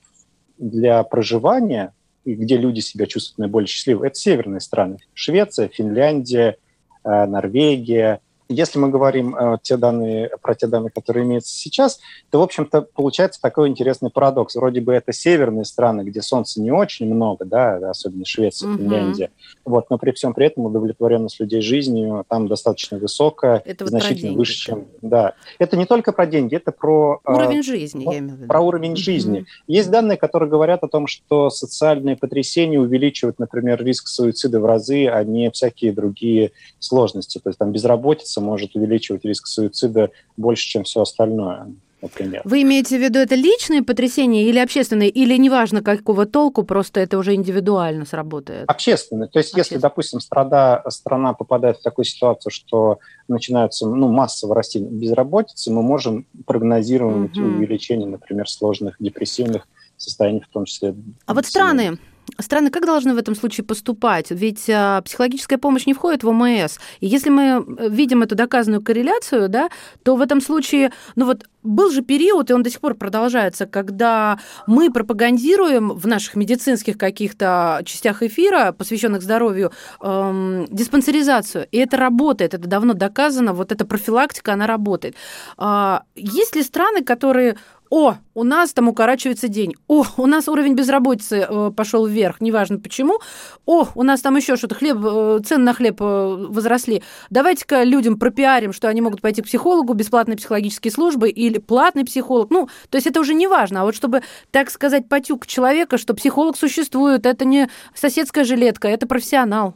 для 0.58 1.04
проживания, 1.04 1.94
где 2.24 2.56
люди 2.56 2.80
себя 2.80 3.06
чувствуют 3.06 3.38
наиболее 3.38 3.68
счастливы, 3.68 4.08
это 4.08 4.16
северные 4.16 4.58
страны. 4.58 4.98
Швеция, 5.14 5.68
Финляндия, 5.68 6.56
Норвегия– 7.04 8.20
если 8.52 8.78
мы 8.78 8.88
говорим 8.88 9.34
э, 9.34 9.58
те 9.62 9.76
данные, 9.76 10.30
про 10.40 10.54
те 10.54 10.66
данные, 10.66 10.90
которые 10.90 11.24
имеются 11.24 11.54
сейчас, 11.54 12.00
то, 12.30 12.40
в 12.40 12.42
общем-то, 12.42 12.82
получается 12.94 13.40
такой 13.40 13.68
интересный 13.68 14.10
парадокс. 14.10 14.54
Вроде 14.56 14.80
бы 14.80 14.92
это 14.92 15.12
северные 15.12 15.64
страны, 15.64 16.02
где 16.02 16.22
солнца 16.22 16.60
не 16.60 16.70
очень 16.70 17.12
много, 17.12 17.44
да, 17.44 17.76
особенно 17.90 18.24
Швеция, 18.24 18.70
угу. 18.70 18.78
Финляндия, 18.78 19.30
вот, 19.64 19.90
но 19.90 19.98
при 19.98 20.12
всем 20.12 20.34
при 20.34 20.46
этом 20.46 20.66
удовлетворенность 20.66 21.40
людей 21.40 21.60
жизнью 21.60 22.24
там 22.28 22.48
достаточно 22.48 22.98
высокая, 22.98 23.62
это 23.64 23.86
значительно 23.86 24.32
вот 24.32 24.38
выше, 24.38 24.54
чем... 24.54 24.86
Да. 25.00 25.34
Это 25.58 25.76
не 25.76 25.86
только 25.86 26.12
про 26.12 26.26
деньги, 26.26 26.56
это 26.56 26.72
про... 26.72 27.20
Э, 27.24 27.32
уровень 27.32 27.60
э, 27.60 27.62
жизни, 27.62 28.04
я 28.04 28.18
имею 28.18 28.34
в 28.34 28.38
виду. 28.38 28.48
Про 28.48 28.60
уровень 28.60 28.96
жизни. 28.96 29.46
Есть 29.66 29.90
данные, 29.90 30.18
которые 30.18 30.50
говорят 30.50 30.82
о 30.82 30.88
том, 30.88 31.06
что 31.06 31.50
социальные 31.50 32.16
потрясения 32.16 32.78
увеличивают, 32.78 33.38
например, 33.38 33.82
риск 33.84 34.08
суицида 34.08 34.60
в 34.60 34.66
разы, 34.66 35.06
а 35.06 35.24
не 35.24 35.50
всякие 35.50 35.92
другие 35.92 36.52
сложности. 36.78 37.38
То 37.38 37.48
есть 37.50 37.58
там 37.58 37.72
безработица 37.72 38.40
может 38.42 38.76
увеличивать 38.76 39.24
риск 39.24 39.46
суицида 39.46 40.10
больше, 40.36 40.66
чем 40.66 40.84
все 40.84 41.02
остальное. 41.02 41.68
Например. 42.02 42.42
Вы 42.44 42.62
имеете 42.62 42.98
в 42.98 43.00
виду 43.00 43.20
это 43.20 43.36
личные 43.36 43.84
потрясения 43.84 44.48
или 44.48 44.58
общественные, 44.58 45.08
или 45.08 45.36
неважно 45.36 45.82
какого 45.82 46.26
толку, 46.26 46.64
просто 46.64 46.98
это 46.98 47.16
уже 47.16 47.36
индивидуально 47.36 48.04
сработает? 48.06 48.68
Общественные. 48.68 49.28
То 49.28 49.38
есть 49.38 49.56
если, 49.56 49.76
допустим, 49.76 50.18
страна, 50.18 50.82
страна 50.88 51.32
попадает 51.32 51.76
в 51.76 51.82
такую 51.82 52.04
ситуацию, 52.04 52.50
что 52.50 52.98
начинается 53.28 53.86
ну, 53.86 54.08
массово 54.08 54.56
расти 54.56 54.80
безработица, 54.80 55.70
мы 55.70 55.82
можем 55.82 56.26
прогнозировать 56.44 57.38
угу. 57.38 57.46
увеличение, 57.46 58.08
например, 58.08 58.48
сложных 58.48 58.96
депрессивных 58.98 59.68
состояний, 59.96 60.40
в 60.40 60.48
том 60.48 60.64
числе. 60.64 60.96
А 61.26 61.34
вот 61.34 61.46
страны, 61.46 61.98
страны 62.38 62.70
как 62.70 62.86
должны 62.86 63.14
в 63.14 63.18
этом 63.18 63.34
случае 63.34 63.64
поступать? 63.64 64.30
Ведь 64.30 64.68
а, 64.70 65.00
психологическая 65.02 65.58
помощь 65.58 65.86
не 65.86 65.94
входит 65.94 66.24
в 66.24 66.28
ОМС. 66.28 66.78
И 67.00 67.06
если 67.06 67.30
мы 67.30 67.42
э, 67.42 67.88
видим 67.88 68.22
эту 68.22 68.34
доказанную 68.34 68.82
корреляцию, 68.82 69.48
да, 69.48 69.68
то 70.02 70.16
в 70.16 70.20
этом 70.20 70.40
случае, 70.40 70.92
ну 71.16 71.26
вот 71.26 71.46
был 71.62 71.90
же 71.90 72.02
период, 72.02 72.50
и 72.50 72.54
он 72.54 72.62
до 72.62 72.70
сих 72.70 72.80
пор 72.80 72.94
продолжается, 72.94 73.66
когда 73.66 74.38
мы 74.66 74.92
пропагандируем 74.92 75.90
в 75.90 76.06
наших 76.06 76.34
медицинских 76.34 76.98
каких-то 76.98 77.82
частях 77.84 78.22
эфира, 78.22 78.72
посвященных 78.72 79.22
здоровью, 79.22 79.70
эм, 80.00 80.66
диспансеризацию. 80.70 81.68
И 81.70 81.78
это 81.78 81.96
работает, 81.96 82.54
это 82.54 82.66
давно 82.66 82.94
доказано, 82.94 83.52
вот 83.52 83.70
эта 83.70 83.84
профилактика, 83.84 84.52
она 84.52 84.66
работает. 84.66 85.14
А, 85.56 86.02
есть 86.16 86.56
ли 86.56 86.62
страны, 86.62 87.04
которые 87.04 87.56
о, 87.92 88.14
у 88.32 88.42
нас 88.42 88.72
там 88.72 88.88
укорачивается 88.88 89.48
день, 89.48 89.74
о, 89.86 90.06
у 90.16 90.26
нас 90.26 90.48
уровень 90.48 90.74
безработицы 90.74 91.46
э, 91.46 91.70
пошел 91.76 92.06
вверх, 92.06 92.40
неважно 92.40 92.78
почему, 92.78 93.18
о, 93.66 93.86
у 93.94 94.02
нас 94.02 94.22
там 94.22 94.34
еще 94.34 94.56
что-то, 94.56 94.74
хлеб, 94.74 94.96
э, 95.04 95.40
цены 95.44 95.64
на 95.64 95.74
хлеб 95.74 96.00
э, 96.00 96.46
возросли. 96.48 97.02
Давайте-ка 97.28 97.82
людям 97.82 98.18
пропиарим, 98.18 98.72
что 98.72 98.88
они 98.88 99.02
могут 99.02 99.20
пойти 99.20 99.42
к 99.42 99.44
психологу, 99.44 99.92
бесплатные 99.92 100.38
психологические 100.38 100.90
службы 100.90 101.28
или 101.28 101.58
платный 101.58 102.06
психолог. 102.06 102.48
Ну, 102.48 102.70
то 102.88 102.96
есть 102.96 103.06
это 103.06 103.20
уже 103.20 103.34
не 103.34 103.46
важно. 103.46 103.82
А 103.82 103.84
вот 103.84 103.94
чтобы, 103.94 104.22
так 104.50 104.70
сказать, 104.70 105.10
потюк 105.10 105.46
человека, 105.46 105.98
что 105.98 106.14
психолог 106.14 106.56
существует, 106.56 107.26
это 107.26 107.44
не 107.44 107.68
соседская 107.94 108.44
жилетка, 108.44 108.88
это 108.88 109.06
профессионал. 109.06 109.74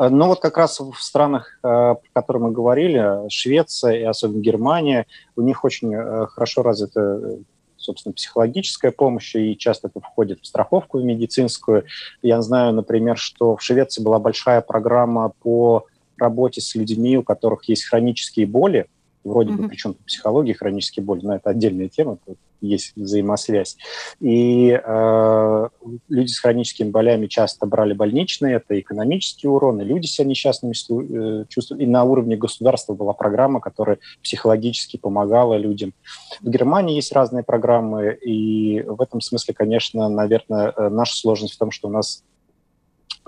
Э, 0.00 0.08
ну 0.08 0.26
вот 0.26 0.40
как 0.40 0.56
раз 0.56 0.80
в 0.80 0.96
странах, 0.98 1.58
э, 1.62 1.66
про 1.68 2.00
которые 2.12 2.44
мы 2.44 2.52
говорили, 2.52 3.28
Швеция 3.28 3.92
и 3.98 4.02
особенно 4.02 4.40
Германия, 4.40 5.06
у 5.36 5.42
них 5.42 5.64
очень 5.64 5.94
э, 5.94 6.26
хорошо 6.26 6.62
развита 6.62 7.38
собственно, 7.76 8.12
психологическая 8.12 8.90
помощь, 8.90 9.34
и 9.34 9.56
часто 9.56 9.88
это 9.88 10.00
входит 10.00 10.40
в 10.42 10.46
страховку 10.46 11.00
медицинскую. 11.00 11.84
Я 12.20 12.42
знаю, 12.42 12.74
например, 12.74 13.16
что 13.16 13.56
в 13.56 13.62
Швеции 13.62 14.02
была 14.02 14.18
большая 14.18 14.60
программа 14.60 15.32
по 15.40 15.86
работе 16.18 16.60
с 16.60 16.74
людьми, 16.74 17.16
у 17.16 17.22
которых 17.22 17.64
есть 17.70 17.84
хронические 17.84 18.46
боли, 18.46 18.86
вроде 19.24 19.52
mm-hmm. 19.52 19.56
бы, 19.56 19.68
причем 19.68 19.94
психология, 20.06 20.52
хронические 20.52 21.04
боли, 21.04 21.20
но 21.24 21.36
это 21.36 21.48
отдельная 21.48 21.88
тема, 21.88 22.18
есть 22.60 22.92
взаимосвязь. 22.96 23.76
И 24.20 24.70
э, 24.70 25.68
люди 26.08 26.30
с 26.30 26.38
хроническими 26.38 26.90
болями 26.90 27.26
часто 27.26 27.66
брали 27.66 27.92
больничные, 27.92 28.56
это 28.56 28.78
экономический 28.78 29.48
урон, 29.48 29.80
и 29.80 29.84
люди 29.84 30.06
себя 30.06 30.28
несчастными 30.28 30.72
э, 30.72 31.44
чувствуют. 31.48 31.82
И 31.82 31.86
на 31.86 32.04
уровне 32.04 32.36
государства 32.36 32.94
была 32.94 33.12
программа, 33.12 33.60
которая 33.60 33.98
психологически 34.22 34.96
помогала 34.96 35.56
людям. 35.56 35.92
В 36.40 36.48
Германии 36.50 36.96
есть 36.96 37.12
разные 37.12 37.44
программы, 37.44 38.14
и 38.14 38.82
в 38.82 39.00
этом 39.00 39.20
смысле, 39.20 39.54
конечно, 39.54 40.08
наверное, 40.08 40.72
э, 40.76 40.88
наша 40.88 41.16
сложность 41.16 41.54
в 41.54 41.58
том, 41.58 41.70
что 41.70 41.88
у 41.88 41.90
нас 41.90 42.22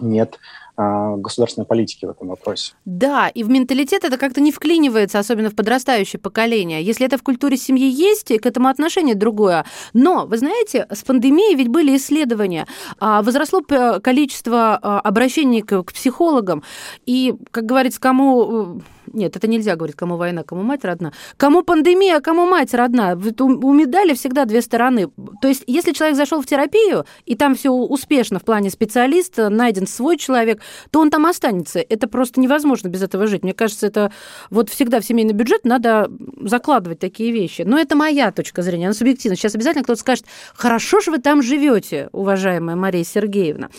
нет 0.03 0.39
а, 0.77 1.17
государственной 1.17 1.67
политики 1.67 2.07
в 2.07 2.11
этом 2.11 2.29
вопросе. 2.29 2.75
Да, 2.85 3.29
и 3.29 3.43
в 3.43 3.51
менталитет 3.51 4.05
это 4.05 4.17
как-то 4.17 4.41
не 4.41 4.51
вклинивается, 4.51 5.19
особенно 5.19 5.51
в 5.51 5.55
подрастающее 5.55 6.19
поколение. 6.19 6.83
Если 6.83 7.05
это 7.07 7.19
в 7.19 7.23
культуре 7.23 7.57
семьи 7.57 7.89
есть, 7.89 8.29
к 8.29 8.47
этому 8.47 8.69
отношение 8.69 9.15
другое. 9.15 9.67
Но, 9.93 10.25
вы 10.27 10.39
знаете, 10.39 10.87
с 10.91 11.03
пандемией 11.05 11.57
ведь 11.57 11.69
были 11.69 11.97
исследования. 11.97 12.67
А, 12.99 13.23
возросло 13.23 13.61
количество 14.03 14.79
а, 14.81 15.01
обращений 15.01 15.61
к 15.61 15.83
психологам. 15.85 16.63
И, 17.05 17.35
как 17.51 17.67
говорится, 17.67 18.01
кому 18.01 18.79
э, 18.79 18.81
нет, 19.13 19.37
это 19.37 19.47
нельзя 19.47 19.77
говорить, 19.77 19.97
кому 19.97 20.17
война, 20.17 20.43
кому 20.43 20.63
мать 20.63 20.85
родна. 20.85 21.13
Кому 21.37 21.63
пандемия, 21.63 22.21
кому 22.21 22.47
мать 22.47 22.75
родна. 22.75 23.19
У 23.41 23.73
медали 23.73 24.15
всегда 24.15 24.45
две 24.45 24.63
стороны. 24.63 25.09
То 25.41 25.49
есть, 25.49 25.65
если 25.67 25.93
человек 25.93 26.17
зашел 26.17 26.41
в 26.41 26.47
терапию, 26.47 27.05
и 27.27 27.35
там 27.35 27.55
все 27.55 27.71
успешно 27.71 28.39
в 28.39 28.45
плане 28.45 28.71
специалиста, 28.71 29.49
найден 29.49 29.87
свой 29.87 30.17
человек, 30.17 30.61
то 30.91 31.01
он 31.01 31.11
там 31.11 31.27
останется. 31.27 31.81
Это 31.81 32.09
просто 32.09 32.41
невозможно 32.41 32.89
без 32.89 33.03
этого 33.03 33.27
жить. 33.27 33.43
Мне 33.43 33.55
кажется, 33.55 33.87
это 33.87 34.13
вот 34.51 34.71
всегда 34.71 35.01
в 35.01 35.05
семейный 35.05 35.35
бюджет 35.35 35.65
надо 35.65 36.11
закладывать 36.41 36.99
такие 36.99 37.33
вещи. 37.33 37.63
Но 37.63 37.79
это 37.79 37.97
моя 37.97 38.33
точка 38.33 38.63
зрения, 38.63 38.87
она 38.87 38.95
субъективна. 38.95 39.37
Сейчас 39.37 39.55
обязательно 39.55 39.85
кто-то 39.85 40.01
скажет, 40.01 40.25
хорошо 40.55 41.01
же 41.01 41.11
вы 41.11 41.19
там 41.19 41.43
живете, 41.43 42.09
уважаемая 42.13 42.77
Мария 42.77 43.05
Сергеевна. 43.05 43.71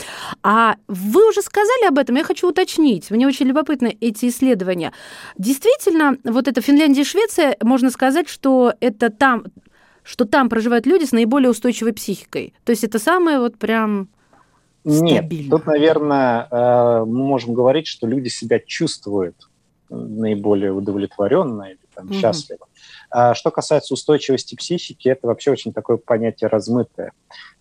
А 0.43 0.75
вы 0.87 1.29
уже 1.29 1.41
сказали 1.41 1.87
об 1.87 1.97
этом, 1.97 2.15
я 2.15 2.23
хочу 2.23 2.49
уточнить. 2.49 3.11
Мне 3.11 3.27
очень 3.27 3.47
любопытны 3.47 3.97
эти 3.99 4.27
исследования. 4.27 4.93
Действительно, 5.37 6.17
вот 6.23 6.47
это 6.47 6.61
Финляндия 6.61 7.01
и 7.01 7.05
Швеция, 7.05 7.57
можно 7.61 7.89
сказать, 7.89 8.29
что 8.29 8.73
это 8.79 9.09
там, 9.09 9.45
что 10.03 10.25
там 10.25 10.49
проживают 10.49 10.85
люди 10.85 11.05
с 11.05 11.11
наиболее 11.11 11.49
устойчивой 11.49 11.93
психикой. 11.93 12.53
То 12.63 12.71
есть 12.71 12.83
это 12.83 12.99
самое 12.99 13.39
вот 13.39 13.57
прям 13.57 14.09
Нет, 14.83 15.31
тут, 15.49 15.65
наверное, 15.65 16.47
э, 16.49 17.05
мы 17.05 17.25
можем 17.25 17.53
говорить, 17.53 17.87
что 17.87 18.07
люди 18.07 18.27
себя 18.27 18.59
чувствуют 18.59 19.35
наиболее 19.89 20.71
удовлетворенно 20.71 21.63
или 21.63 21.79
там, 21.93 22.05
угу. 22.05 22.13
счастливо. 22.13 22.67
А 23.09 23.35
что 23.35 23.51
касается 23.51 23.93
устойчивости 23.93 24.55
психики, 24.55 25.07
это 25.07 25.27
вообще 25.27 25.51
очень 25.51 25.73
такое 25.73 25.97
понятие 25.97 26.49
размытое. 26.49 27.11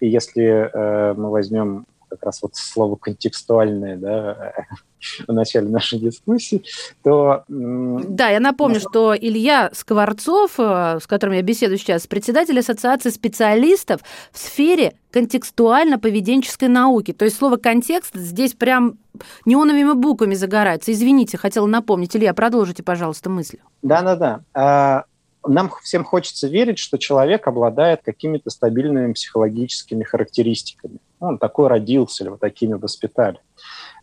И 0.01 0.09
если 0.09 0.45
э, 0.45 1.15
мы 1.15 1.31
возьмем 1.31 1.87
как 2.13 2.23
раз 2.25 2.43
вот 2.43 2.55
слово 2.55 2.97
контекстуальное, 2.97 3.97
да, 3.97 4.53
в 5.27 5.33
начале 5.33 5.69
нашей 5.69 5.99
дискуссии, 5.99 6.63
то... 7.03 7.45
Да, 7.49 8.29
я 8.29 8.41
напомню, 8.41 8.81
ну, 8.83 8.89
что 8.91 9.15
Илья 9.17 9.71
Скворцов, 9.73 10.53
э, 10.59 10.99
с 11.01 11.07
которым 11.07 11.35
я 11.35 11.43
беседую 11.43 11.79
сейчас, 11.79 12.07
председатель 12.07 12.59
Ассоциации 12.59 13.11
специалистов 13.11 14.01
в 14.31 14.39
сфере 14.39 14.95
контекстуально-поведенческой 15.13 16.69
науки. 16.69 17.13
То 17.13 17.25
есть 17.25 17.37
слово 17.37 17.57
«контекст» 17.57 18.15
здесь 18.15 18.53
прям 18.53 18.99
неоновыми 19.45 19.93
буквами 19.95 20.35
загорается. 20.35 20.93
Извините, 20.93 21.37
хотела 21.37 21.67
напомнить. 21.67 22.15
Илья, 22.17 22.35
продолжите, 22.35 22.83
пожалуйста, 22.83 23.31
мысль. 23.31 23.59
Да-да-да. 23.83 24.45
А, 24.55 25.05
нам 25.47 25.71
всем 25.83 26.05
хочется 26.05 26.49
верить, 26.49 26.79
что 26.79 26.99
человек 26.99 27.47
обладает 27.47 28.03
какими-то 28.03 28.51
стабильными 28.51 29.13
психологическими 29.13 30.05
характеристиками. 30.05 30.99
Он 31.23 31.39
такой 31.39 31.69
родился 31.69 32.25
или 32.25 32.31
вот 32.31 32.41
такими 32.41 32.75
воспитали. 32.75 33.39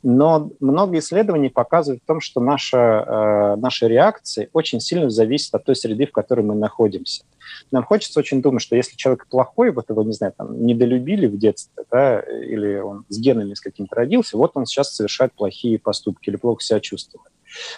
Но 0.01 0.51
много 0.61 0.97
исследований 0.99 1.49
показывают 1.49 2.01
в 2.01 2.07
том, 2.07 2.21
что 2.21 2.39
наша, 2.39 2.77
э, 2.77 3.55
наши 3.57 3.87
реакции 3.87 4.49
очень 4.53 4.79
сильно 4.79 5.09
зависят 5.09 5.53
от 5.55 5.65
той 5.65 5.75
среды, 5.75 6.05
в 6.05 6.13
которой 6.13 6.41
мы 6.41 6.55
находимся. 6.55 7.25
Нам 7.71 7.83
хочется 7.83 8.19
очень 8.19 8.41
думать, 8.41 8.61
что 8.61 8.77
если 8.77 8.95
человек 8.95 9.27
плохой, 9.27 9.71
вот 9.71 9.89
его, 9.89 10.03
не 10.03 10.13
знаю, 10.13 10.33
там, 10.37 10.65
недолюбили 10.65 11.27
в 11.27 11.37
детстве, 11.37 11.83
да, 11.91 12.19
или 12.21 12.77
он 12.77 13.05
с 13.09 13.19
генами 13.19 13.53
с 13.53 13.59
каким-то 13.59 13.95
родился, 13.95 14.37
вот 14.37 14.51
он 14.55 14.65
сейчас 14.65 14.95
совершает 14.95 15.33
плохие 15.33 15.77
поступки 15.77 16.29
или 16.29 16.37
плохо 16.37 16.63
себя 16.63 16.79
чувствует. 16.79 17.27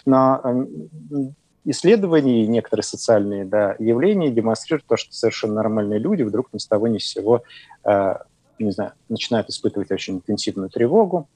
Но 0.05 0.41
э, 0.43 0.65
исследования 1.65 2.43
и 2.43 2.47
некоторые 2.47 2.83
социальные 2.83 3.45
да, 3.45 3.75
явления 3.79 4.29
демонстрируют 4.29 4.85
то, 4.85 4.97
что 4.97 5.13
совершенно 5.13 5.55
нормальные 5.55 5.99
люди 5.99 6.23
вдруг 6.23 6.49
ни 6.53 6.57
с 6.57 6.67
того 6.67 6.87
ни 6.87 6.97
с 6.97 7.05
сего 7.05 7.43
э, 7.83 8.13
не 8.65 8.71
знаю, 8.71 8.93
начинают 9.09 9.49
испытывать 9.49 9.91
очень 9.91 10.15
интенсивную 10.15 10.69
тревогу, 10.69 11.27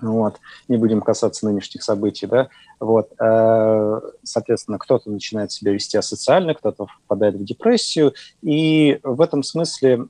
вот, 0.00 0.36
не 0.68 0.76
будем 0.76 1.00
касаться 1.00 1.46
нынешних 1.46 1.82
событий, 1.82 2.26
да, 2.26 2.48
вот, 2.78 3.10
э, 3.18 4.00
соответственно, 4.22 4.78
кто-то 4.78 5.10
начинает 5.10 5.50
себя 5.50 5.72
вести 5.72 5.96
асоциально, 5.96 6.54
кто-то 6.54 6.86
впадает 7.04 7.34
в 7.34 7.44
депрессию, 7.44 8.14
и 8.42 9.00
в 9.02 9.20
этом 9.20 9.42
смысле 9.42 10.06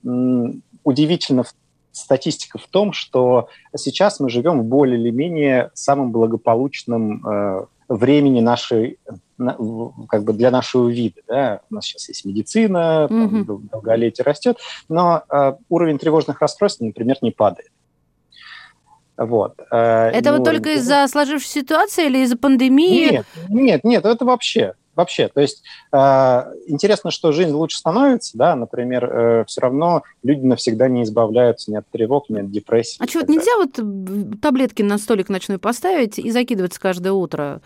удивительно 0.85 1.45
статистика 1.93 2.59
в 2.59 2.67
том, 2.67 2.93
что 2.93 3.49
сейчас 3.77 4.21
мы 4.21 4.31
живем 4.31 4.61
в 4.61 4.65
более 4.65 5.01
или 5.01 5.11
менее 5.11 5.71
самом 5.75 6.13
благополучном 6.13 7.27
э, 7.27 7.67
времени 7.89 8.41
нашей, 8.41 8.99
как 9.39 10.25
бы 10.25 10.33
для 10.33 10.51
нашего 10.51 10.89
вида. 10.89 11.21
Да? 11.27 11.61
У 11.71 11.75
нас 11.75 11.85
сейчас 11.85 12.09
есть 12.09 12.25
медицина, 12.25 13.07
mm-hmm. 13.09 13.45
там, 13.45 13.69
долголетие 13.69 14.25
растет, 14.25 14.59
но 14.89 15.23
э, 15.31 15.55
уровень 15.69 15.99
тревожных 15.99 16.41
расстройств, 16.41 16.81
например, 16.81 17.17
не 17.23 17.31
падает. 17.31 17.71
Вот. 19.17 19.55
Э, 19.71 20.11
это 20.11 20.33
вот 20.33 20.45
только 20.45 20.75
из-за 20.75 21.07
сложившейся 21.09 21.61
ситуации 21.61 22.07
или 22.07 22.19
из-за 22.19 22.37
пандемии? 22.37 23.11
Нет, 23.11 23.27
нет, 23.49 23.85
нет, 23.85 24.05
это 24.05 24.25
вообще. 24.25 24.75
Вообще, 24.95 25.29
то 25.29 25.41
есть 25.41 25.63
э, 25.93 26.45
интересно, 26.67 27.13
что 27.13 27.31
жизнь 27.31 27.53
лучше 27.53 27.79
становится, 27.79 28.37
да, 28.37 28.57
например, 28.57 29.05
э, 29.05 29.45
все 29.47 29.61
равно 29.61 30.03
люди 30.25 30.45
навсегда 30.45 30.89
не 30.89 31.05
избавляются 31.05 31.71
ни 31.71 31.77
от 31.77 31.89
тревог, 31.89 32.29
ни 32.29 32.41
от 32.41 32.51
депрессии. 32.51 32.97
А 33.01 33.07
что, 33.07 33.21
вот 33.21 33.29
нельзя 33.29 33.57
вот 33.59 34.41
таблетки 34.41 34.83
на 34.83 34.99
столик 34.99 35.29
ночной 35.29 35.61
поставить 35.61 36.19
и 36.19 36.29
закидываться 36.33 36.81
каждое 36.81 37.13
утро? 37.13 37.61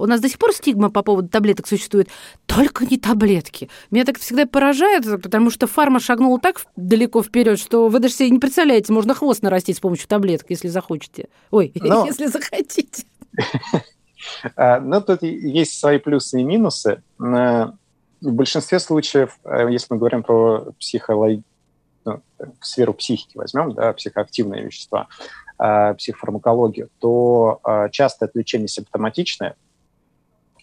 У 0.00 0.06
нас 0.06 0.20
до 0.20 0.28
сих 0.28 0.38
пор 0.38 0.52
стигма 0.54 0.90
по 0.90 1.02
поводу 1.02 1.28
таблеток 1.28 1.66
существует. 1.66 2.08
Только 2.46 2.86
не 2.86 2.96
таблетки. 2.96 3.68
Меня 3.90 4.04
так 4.04 4.18
всегда 4.18 4.46
поражает, 4.46 5.04
потому 5.22 5.50
что 5.50 5.66
фарма 5.66 6.00
шагнула 6.00 6.40
так 6.40 6.62
далеко 6.74 7.22
вперед, 7.22 7.58
что 7.58 7.88
вы 7.88 7.98
даже 7.98 8.14
себе 8.14 8.30
не 8.30 8.38
представляете, 8.38 8.92
можно 8.92 9.14
хвост 9.14 9.42
нарастить 9.42 9.76
с 9.76 9.80
помощью 9.80 10.08
таблеток, 10.08 10.48
если 10.48 10.68
захочете. 10.68 11.28
Ой, 11.50 11.72
Но... 11.80 12.06
если 12.06 12.26
захотите. 12.26 13.04
А, 14.54 14.80
Но 14.80 14.96
ну, 14.96 15.00
тут 15.00 15.22
есть 15.22 15.80
свои 15.80 15.98
плюсы 15.98 16.42
и 16.42 16.44
минусы. 16.44 17.02
В 17.18 17.72
большинстве 18.20 18.78
случаев, 18.78 19.38
э, 19.44 19.68
если 19.70 19.86
мы 19.94 19.98
говорим 19.98 20.22
про 20.22 20.72
психологию, 20.78 21.42
ну, 22.04 22.20
сферу 22.60 22.92
психики 22.92 23.38
возьмем, 23.38 23.72
да, 23.72 23.94
психоактивные 23.94 24.66
вещества, 24.66 25.08
э, 25.58 25.94
психофармакологию, 25.94 26.90
то 26.98 27.60
э, 27.66 27.88
часто 27.92 28.26
это 28.26 28.38
лечение 28.38 28.68
симптоматичное. 28.68 29.56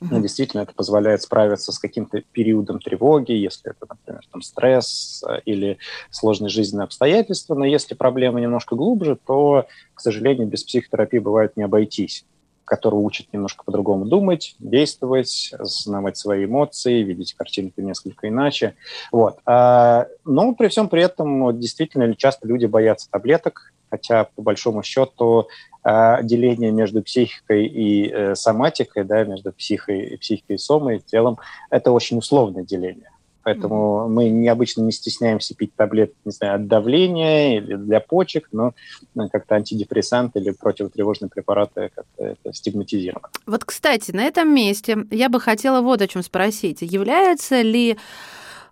Ну, 0.01 0.21
действительно, 0.21 0.61
это 0.61 0.73
позволяет 0.73 1.21
справиться 1.21 1.71
с 1.71 1.79
каким-то 1.79 2.21
периодом 2.31 2.79
тревоги, 2.79 3.31
если 3.31 3.71
это, 3.71 3.85
например, 3.89 4.21
там, 4.31 4.41
стресс 4.41 5.23
э, 5.27 5.41
или 5.45 5.77
сложные 6.11 6.49
жизненные 6.49 6.85
обстоятельства. 6.85 7.55
Но 7.55 7.65
если 7.65 7.93
проблема 7.93 8.39
немножко 8.39 8.75
глубже, 8.75 9.17
то, 9.25 9.67
к 9.93 10.01
сожалению, 10.01 10.47
без 10.47 10.63
психотерапии 10.63 11.19
бывает 11.19 11.57
не 11.57 11.63
обойтись 11.63 12.25
который 12.67 12.95
учит 12.95 13.31
немножко 13.31 13.63
по-другому 13.63 14.05
думать, 14.05 14.55
действовать, 14.59 15.53
осознавать 15.57 16.17
свои 16.17 16.43
эмоции, 16.43 17.01
видеть 17.01 17.33
картинку 17.33 17.79
несколько 17.81 18.27
иначе. 18.27 18.75
Вот. 19.09 19.39
А, 19.45 20.07
но 20.25 20.53
при 20.53 20.67
всем 20.67 20.89
при 20.89 21.01
этом 21.01 21.57
действительно 21.57 22.13
часто 22.13 22.45
люди 22.45 22.65
боятся 22.65 23.09
таблеток, 23.09 23.71
хотя 23.89 24.25
по 24.35 24.41
большому 24.41 24.83
счету 24.83 25.47
а, 25.83 26.21
деление 26.21 26.71
между 26.71 27.01
психикой 27.01 27.65
и 27.65 28.11
э, 28.11 28.35
соматикой, 28.35 29.05
да, 29.05 29.23
между 29.23 29.53
психой, 29.53 30.17
психикой 30.19 30.57
и 30.57 30.59
сомой, 30.59 30.99
телом, 30.99 31.37
это 31.69 31.91
очень 31.91 32.17
условное 32.17 32.63
деление. 32.63 33.09
Поэтому 33.47 33.75
mm-hmm. 33.75 34.09
мы 34.09 34.29
необычно 34.29 34.81
не 34.81 34.91
стесняемся 34.91 35.55
пить 35.55 35.73
таблетки, 35.73 36.17
не 36.25 36.33
знаю, 36.33 36.55
от 36.55 36.67
давления 36.67 37.59
или 37.59 37.75
для 37.77 38.01
почек, 38.01 38.49
но 38.51 38.73
ну, 39.15 39.29
как-то 39.29 39.55
антидепрессанты 39.55 40.39
или 40.39 40.51
противотревожные 40.51 41.29
препараты 41.29 41.89
как-то 41.95 42.25
это 42.25 42.53
стигматизировано. 42.53 43.29
Вот, 43.45 43.63
кстати, 43.63 44.11
на 44.11 44.25
этом 44.25 44.53
месте 44.53 44.97
я 45.11 45.29
бы 45.29 45.39
хотела 45.39 45.79
вот 45.79 46.01
о 46.01 46.07
чем 46.09 46.23
спросить. 46.23 46.81
Является 46.81 47.61
ли 47.61 47.97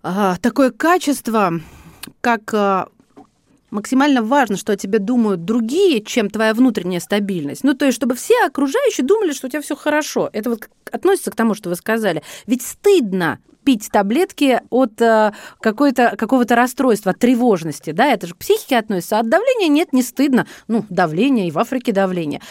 а, 0.03 0.35
такое 0.41 0.71
качество, 0.71 1.53
как 2.19 2.89
максимально 3.75 4.23
важно, 4.23 4.57
что 4.57 4.73
о 4.73 4.77
тебе 4.77 4.99
думают 4.99 5.45
другие, 5.45 6.01
чем 6.01 6.29
твоя 6.29 6.53
внутренняя 6.53 6.99
стабильность. 6.99 7.63
Ну, 7.63 7.73
то 7.73 7.85
есть, 7.85 7.95
чтобы 7.95 8.15
все 8.15 8.45
окружающие 8.45 9.05
думали, 9.05 9.33
что 9.33 9.47
у 9.47 9.49
тебя 9.49 9.61
все 9.61 9.75
хорошо. 9.75 10.29
Это 10.33 10.49
вот 10.49 10.67
относится 10.91 11.31
к 11.31 11.35
тому, 11.35 11.53
что 11.53 11.69
вы 11.69 11.75
сказали. 11.75 12.23
Ведь 12.47 12.61
стыдно 12.63 13.39
пить 13.63 13.89
таблетки 13.91 14.61
от 14.69 15.01
э, 15.01 15.33
какого-то 15.59 16.55
расстройства, 16.55 17.11
от 17.11 17.19
тревожности, 17.19 17.91
да, 17.91 18.05
это 18.05 18.27
же 18.27 18.35
к 18.35 18.37
психике 18.37 18.77
относится, 18.77 19.17
а 19.17 19.21
от 19.21 19.29
давления 19.29 19.67
нет, 19.67 19.91
не 19.91 20.03
стыдно, 20.03 20.45
ну, 20.67 20.85
давление, 20.89 21.47
и 21.47 21.51
в 21.51 21.57
Африке 21.57 21.91
давление. 21.91 22.41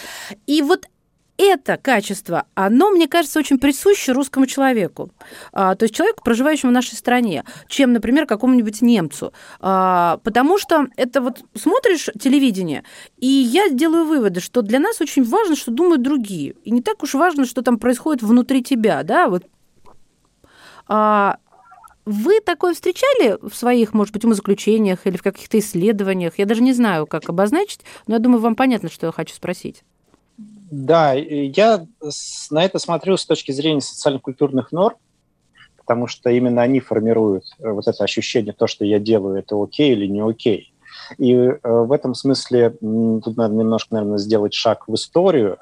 И 0.47 0.61
вот 0.61 0.87
это 1.37 1.77
качество, 1.77 2.47
оно, 2.55 2.91
мне 2.91 3.09
кажется, 3.09 3.39
очень 3.39 3.59
присуще 3.59 4.13
русскому 4.13 4.47
человеку, 4.47 5.11
а, 5.53 5.75
то 5.75 5.85
есть 5.85 5.95
человеку, 5.95 6.23
проживающему 6.23 6.71
в 6.71 6.75
нашей 6.75 6.95
стране, 6.95 7.45
чем, 7.69 7.93
например, 7.93 8.27
какому-нибудь 8.27 8.83
немцу. 8.83 9.33
А, 9.61 10.19
потому 10.23 10.59
что 10.59 10.87
это 10.97 11.21
вот 11.21 11.45
смотришь 11.55 12.09
телевидение, 12.21 12.85
и 13.19 13.27
я 13.27 13.69
делаю 13.69 14.05
выводы, 14.05 14.41
что 14.41 14.63
для 14.63 14.79
нас 14.79 15.01
очень 15.01 15.25
важно, 15.25 15.57
что 15.57 15.71
думают 15.71 16.03
другие. 16.03 16.55
И 16.65 16.71
не 16.71 16.83
так 16.83 17.03
уж 17.03 17.15
важно, 17.15 17.47
что 17.47 17.63
там 17.63 17.79
происходит 17.79 18.23
внутри 18.23 18.63
тебя, 18.63 19.03
да, 19.03 19.29
вот. 19.29 19.45
А, 20.87 21.39
вы 22.05 22.41
такое 22.41 22.75
встречали 22.75 23.39
в 23.41 23.55
своих, 23.55 23.95
может 23.95 24.13
быть, 24.13 24.25
умозаключениях 24.25 25.07
или 25.07 25.17
в 25.17 25.23
каких-то 25.23 25.59
исследованиях? 25.59 26.35
Я 26.39 26.45
даже 26.45 26.63
не 26.63 26.75
знаю, 26.75 27.07
как 27.07 27.29
обозначить, 27.29 27.81
но 28.07 28.15
я 28.15 28.21
думаю, 28.21 28.41
вам 28.41 28.57
понятно, 28.57 28.91
что 28.91 29.07
я 29.07 29.13
хочу 29.13 29.35
спросить. 29.35 29.83
Да, 30.71 31.13
я 31.13 31.87
на 32.51 32.65
это 32.65 32.79
смотрю 32.79 33.17
с 33.17 33.27
точки 33.27 33.53
зрения 33.53 33.83
социально-культурных 33.83 34.73
норм, 34.73 34.97
потому 35.77 36.07
что 36.07 36.31
именно 36.31 36.63
они 36.63 36.81
формируют 36.81 37.45
э, 37.59 37.71
вот 37.71 37.87
это 37.87 38.03
ощущение, 38.03 38.55
то, 38.55 38.67
что 38.67 38.85
я 38.85 38.99
делаю, 38.99 39.37
это 39.37 39.63
окей 39.63 39.93
или 39.93 40.07
не 40.07 40.21
окей. 40.21 40.73
И 41.19 41.35
э, 41.35 41.59
в 41.63 41.93
этом 41.93 42.15
смысле 42.15 42.71
тут 42.71 43.37
надо 43.37 43.55
немножко, 43.55 43.95
наверное, 43.95 44.19
сделать 44.19 44.55
шаг 44.55 44.89
в 44.89 44.95
историю, 44.95 45.59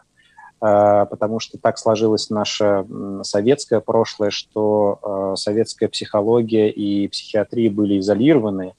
э, 0.61 1.07
потому 1.11 1.41
что 1.41 1.59
так 1.59 1.79
сложилось 1.79 2.31
наше 2.31 2.87
советское 3.23 3.81
прошлое, 3.81 4.31
что 4.31 5.35
советская 5.37 5.89
психология 5.89 6.71
и 6.71 7.09
психиатрия 7.09 7.71
были 7.71 7.99
изолированы, 7.99 8.75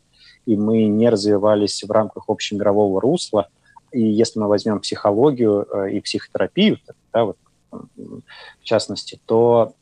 и 0.45 0.55
мы 0.55 0.85
не 0.85 1.09
развивались 1.09 1.83
в 1.83 1.91
рамках 1.91 2.29
общемирового 2.29 3.01
русла– 3.01 3.49
и 3.93 4.01
если 4.01 4.39
мы 4.39 4.47
возьмем 4.47 4.79
психологию 4.79 5.67
э, 5.71 5.91
и 5.91 6.01
психотерапию, 6.01 6.79
да, 7.13 7.25
вот, 7.25 7.37
в 7.71 8.63
частности, 8.63 9.19
то 9.25 9.73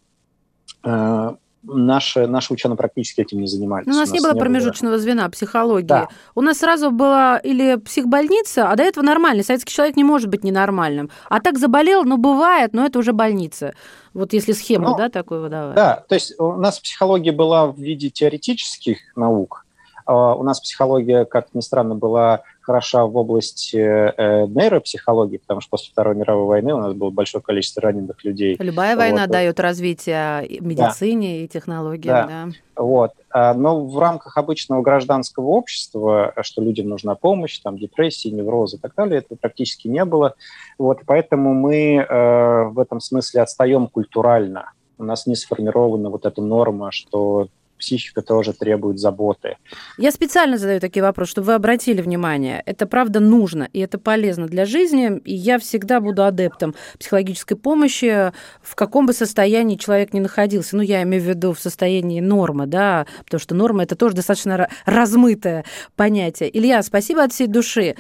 э, 0.84 1.36
наши, 1.64 2.28
наши 2.28 2.54
ученые 2.54 2.78
практически 2.78 3.22
этим 3.22 3.40
не 3.40 3.48
занимались. 3.48 3.88
Ну, 3.88 3.94
у 3.94 3.98
нас, 3.98 4.10
у 4.10 4.12
нас 4.12 4.20
не 4.20 4.26
было 4.26 4.34
не 4.34 4.40
промежуточного 4.40 4.94
было... 4.94 5.02
звена 5.02 5.30
психологии. 5.30 5.86
Да. 5.86 6.08
У 6.36 6.42
нас 6.42 6.60
сразу 6.60 6.92
была 6.92 7.38
или 7.38 7.76
психбольница, 7.76 8.70
а 8.70 8.76
до 8.76 8.84
этого 8.84 9.04
нормальный. 9.04 9.44
Советский 9.44 9.74
человек 9.74 9.96
не 9.96 10.04
может 10.04 10.30
быть 10.30 10.44
ненормальным. 10.44 11.10
А 11.30 11.40
так 11.40 11.58
заболел, 11.58 12.04
ну, 12.04 12.18
бывает, 12.18 12.74
но 12.74 12.86
это 12.86 13.00
уже 13.00 13.14
больница. 13.14 13.74
Вот 14.14 14.34
если 14.34 14.52
схему, 14.52 14.90
ну, 14.90 14.98
да, 14.98 15.10
такую 15.10 15.42
выдавать. 15.42 15.76
Да, 15.76 16.04
то 16.08 16.16
есть 16.16 16.38
у 16.40 16.54
нас 16.54 16.80
психология 16.80 17.32
была 17.32 17.68
в 17.68 17.78
виде 17.80 18.10
теоретических 18.10 18.98
наук, 19.16 19.66
у 20.06 20.44
нас 20.44 20.60
психология, 20.60 21.26
как 21.26 21.54
ни 21.54 21.62
странно, 21.62 21.96
была 21.96 22.44
хороша 22.62 23.06
в 23.06 23.18
области 23.18 23.78
э, 23.78 24.46
нейропсихологии, 24.48 25.38
потому 25.38 25.62
что 25.62 25.72
после 25.72 25.92
Второй 25.92 26.16
мировой 26.16 26.46
войны 26.46 26.74
у 26.74 26.78
нас 26.78 26.94
было 26.94 27.10
большое 27.10 27.44
количество 27.44 27.82
раненых 27.82 28.24
людей. 28.24 28.56
Любая 28.60 28.96
вот. 28.96 29.02
война 29.02 29.28
дает 29.28 29.60
развитие 29.60 30.48
медицине 30.62 31.40
да. 31.40 31.44
и 31.44 31.48
технологиям. 31.48 32.28
Да. 32.28 32.46
Да. 32.46 32.52
Вот. 32.76 33.12
А, 33.30 33.54
но 33.54 33.86
в 33.86 33.98
рамках 34.00 34.38
обычного 34.38 34.82
гражданского 34.82 35.48
общества, 35.48 36.34
что 36.42 36.62
людям 36.62 36.88
нужна 36.88 37.16
помощь, 37.16 37.60
там, 37.60 37.78
депрессии, 37.78 38.30
неврозы 38.30 38.78
и 38.78 38.80
так 38.80 38.94
далее, 38.96 39.20
этого 39.20 39.38
практически 39.38 39.88
не 39.88 40.06
было. 40.06 40.36
Вот. 40.78 41.00
Поэтому 41.06 41.54
мы 41.54 41.96
э, 41.96 42.64
в 42.70 42.80
этом 42.80 43.00
смысле 43.00 43.42
отстаем 43.42 43.88
культурально. 43.88 44.72
У 44.98 45.04
нас 45.04 45.26
не 45.26 45.36
сформирована 45.36 46.10
вот 46.10 46.26
эта 46.26 46.42
норма, 46.42 46.92
что 46.92 47.48
психика 47.82 48.22
тоже 48.22 48.54
требует 48.54 49.00
заботы. 49.00 49.58
Я 49.98 50.12
специально 50.12 50.58
задаю 50.58 50.80
такие 50.80 51.04
вопросы, 51.04 51.32
чтобы 51.32 51.48
вы 51.48 51.54
обратили 51.56 52.02
внимание. 52.02 52.62
Это 52.66 52.86
правда 52.86 53.20
нужно, 53.20 53.68
и 53.74 53.80
это 53.80 53.98
полезно 53.98 54.48
для 54.48 54.66
жизни, 54.66 55.20
и 55.26 55.34
я 55.34 55.60
всегда 55.60 56.00
буду 56.00 56.24
адептом 56.24 56.76
психологической 57.00 57.58
помощи, 57.58 58.32
в 58.62 58.76
каком 58.76 59.06
бы 59.08 59.14
состоянии 59.14 59.76
человек 59.76 60.14
ни 60.14 60.20
находился. 60.20 60.78
Ну, 60.78 60.84
я 60.84 61.02
имею 61.04 61.24
в 61.24 61.26
виду 61.26 61.54
в 61.54 61.60
состоянии 61.60 62.22
нормы, 62.22 62.68
да, 62.68 63.08
потому 63.26 63.40
что 63.40 63.56
норма– 63.56 63.84
это 63.84 63.96
тоже 63.96 64.16
достаточно 64.16 64.70
размытое 64.86 65.66
понятие. 65.96 66.56
Илья, 66.56 66.84
спасибо 66.84 67.24
от 67.24 67.34
всей 67.34 67.48
души. 67.48 67.96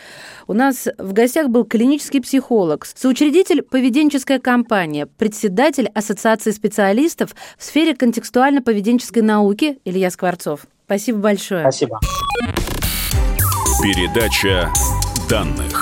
У 0.48 0.54
нас 0.54 0.88
в 0.98 1.13
гостях 1.13 1.50
был 1.50 1.65
клинический 1.65 2.22
психолог, 2.22 2.86
соучредитель 2.86 3.63
поведенческая 3.63 4.39
компания, 4.39 5.08
председатель 5.08 5.89
Ассоциации 5.96 6.52
специалистов 6.52 7.36
в 7.58 7.63
сфере 7.63 7.94
контекстуально-поведенческой 7.94 9.24
науки 9.24 9.70
Илья 9.86 10.10
Скворцов. 10.12 10.62
Спасибо 10.86 11.19
большое. 11.19 11.62
Спасибо. 11.63 11.99
Передача 13.81 14.71
данных. 15.29 15.81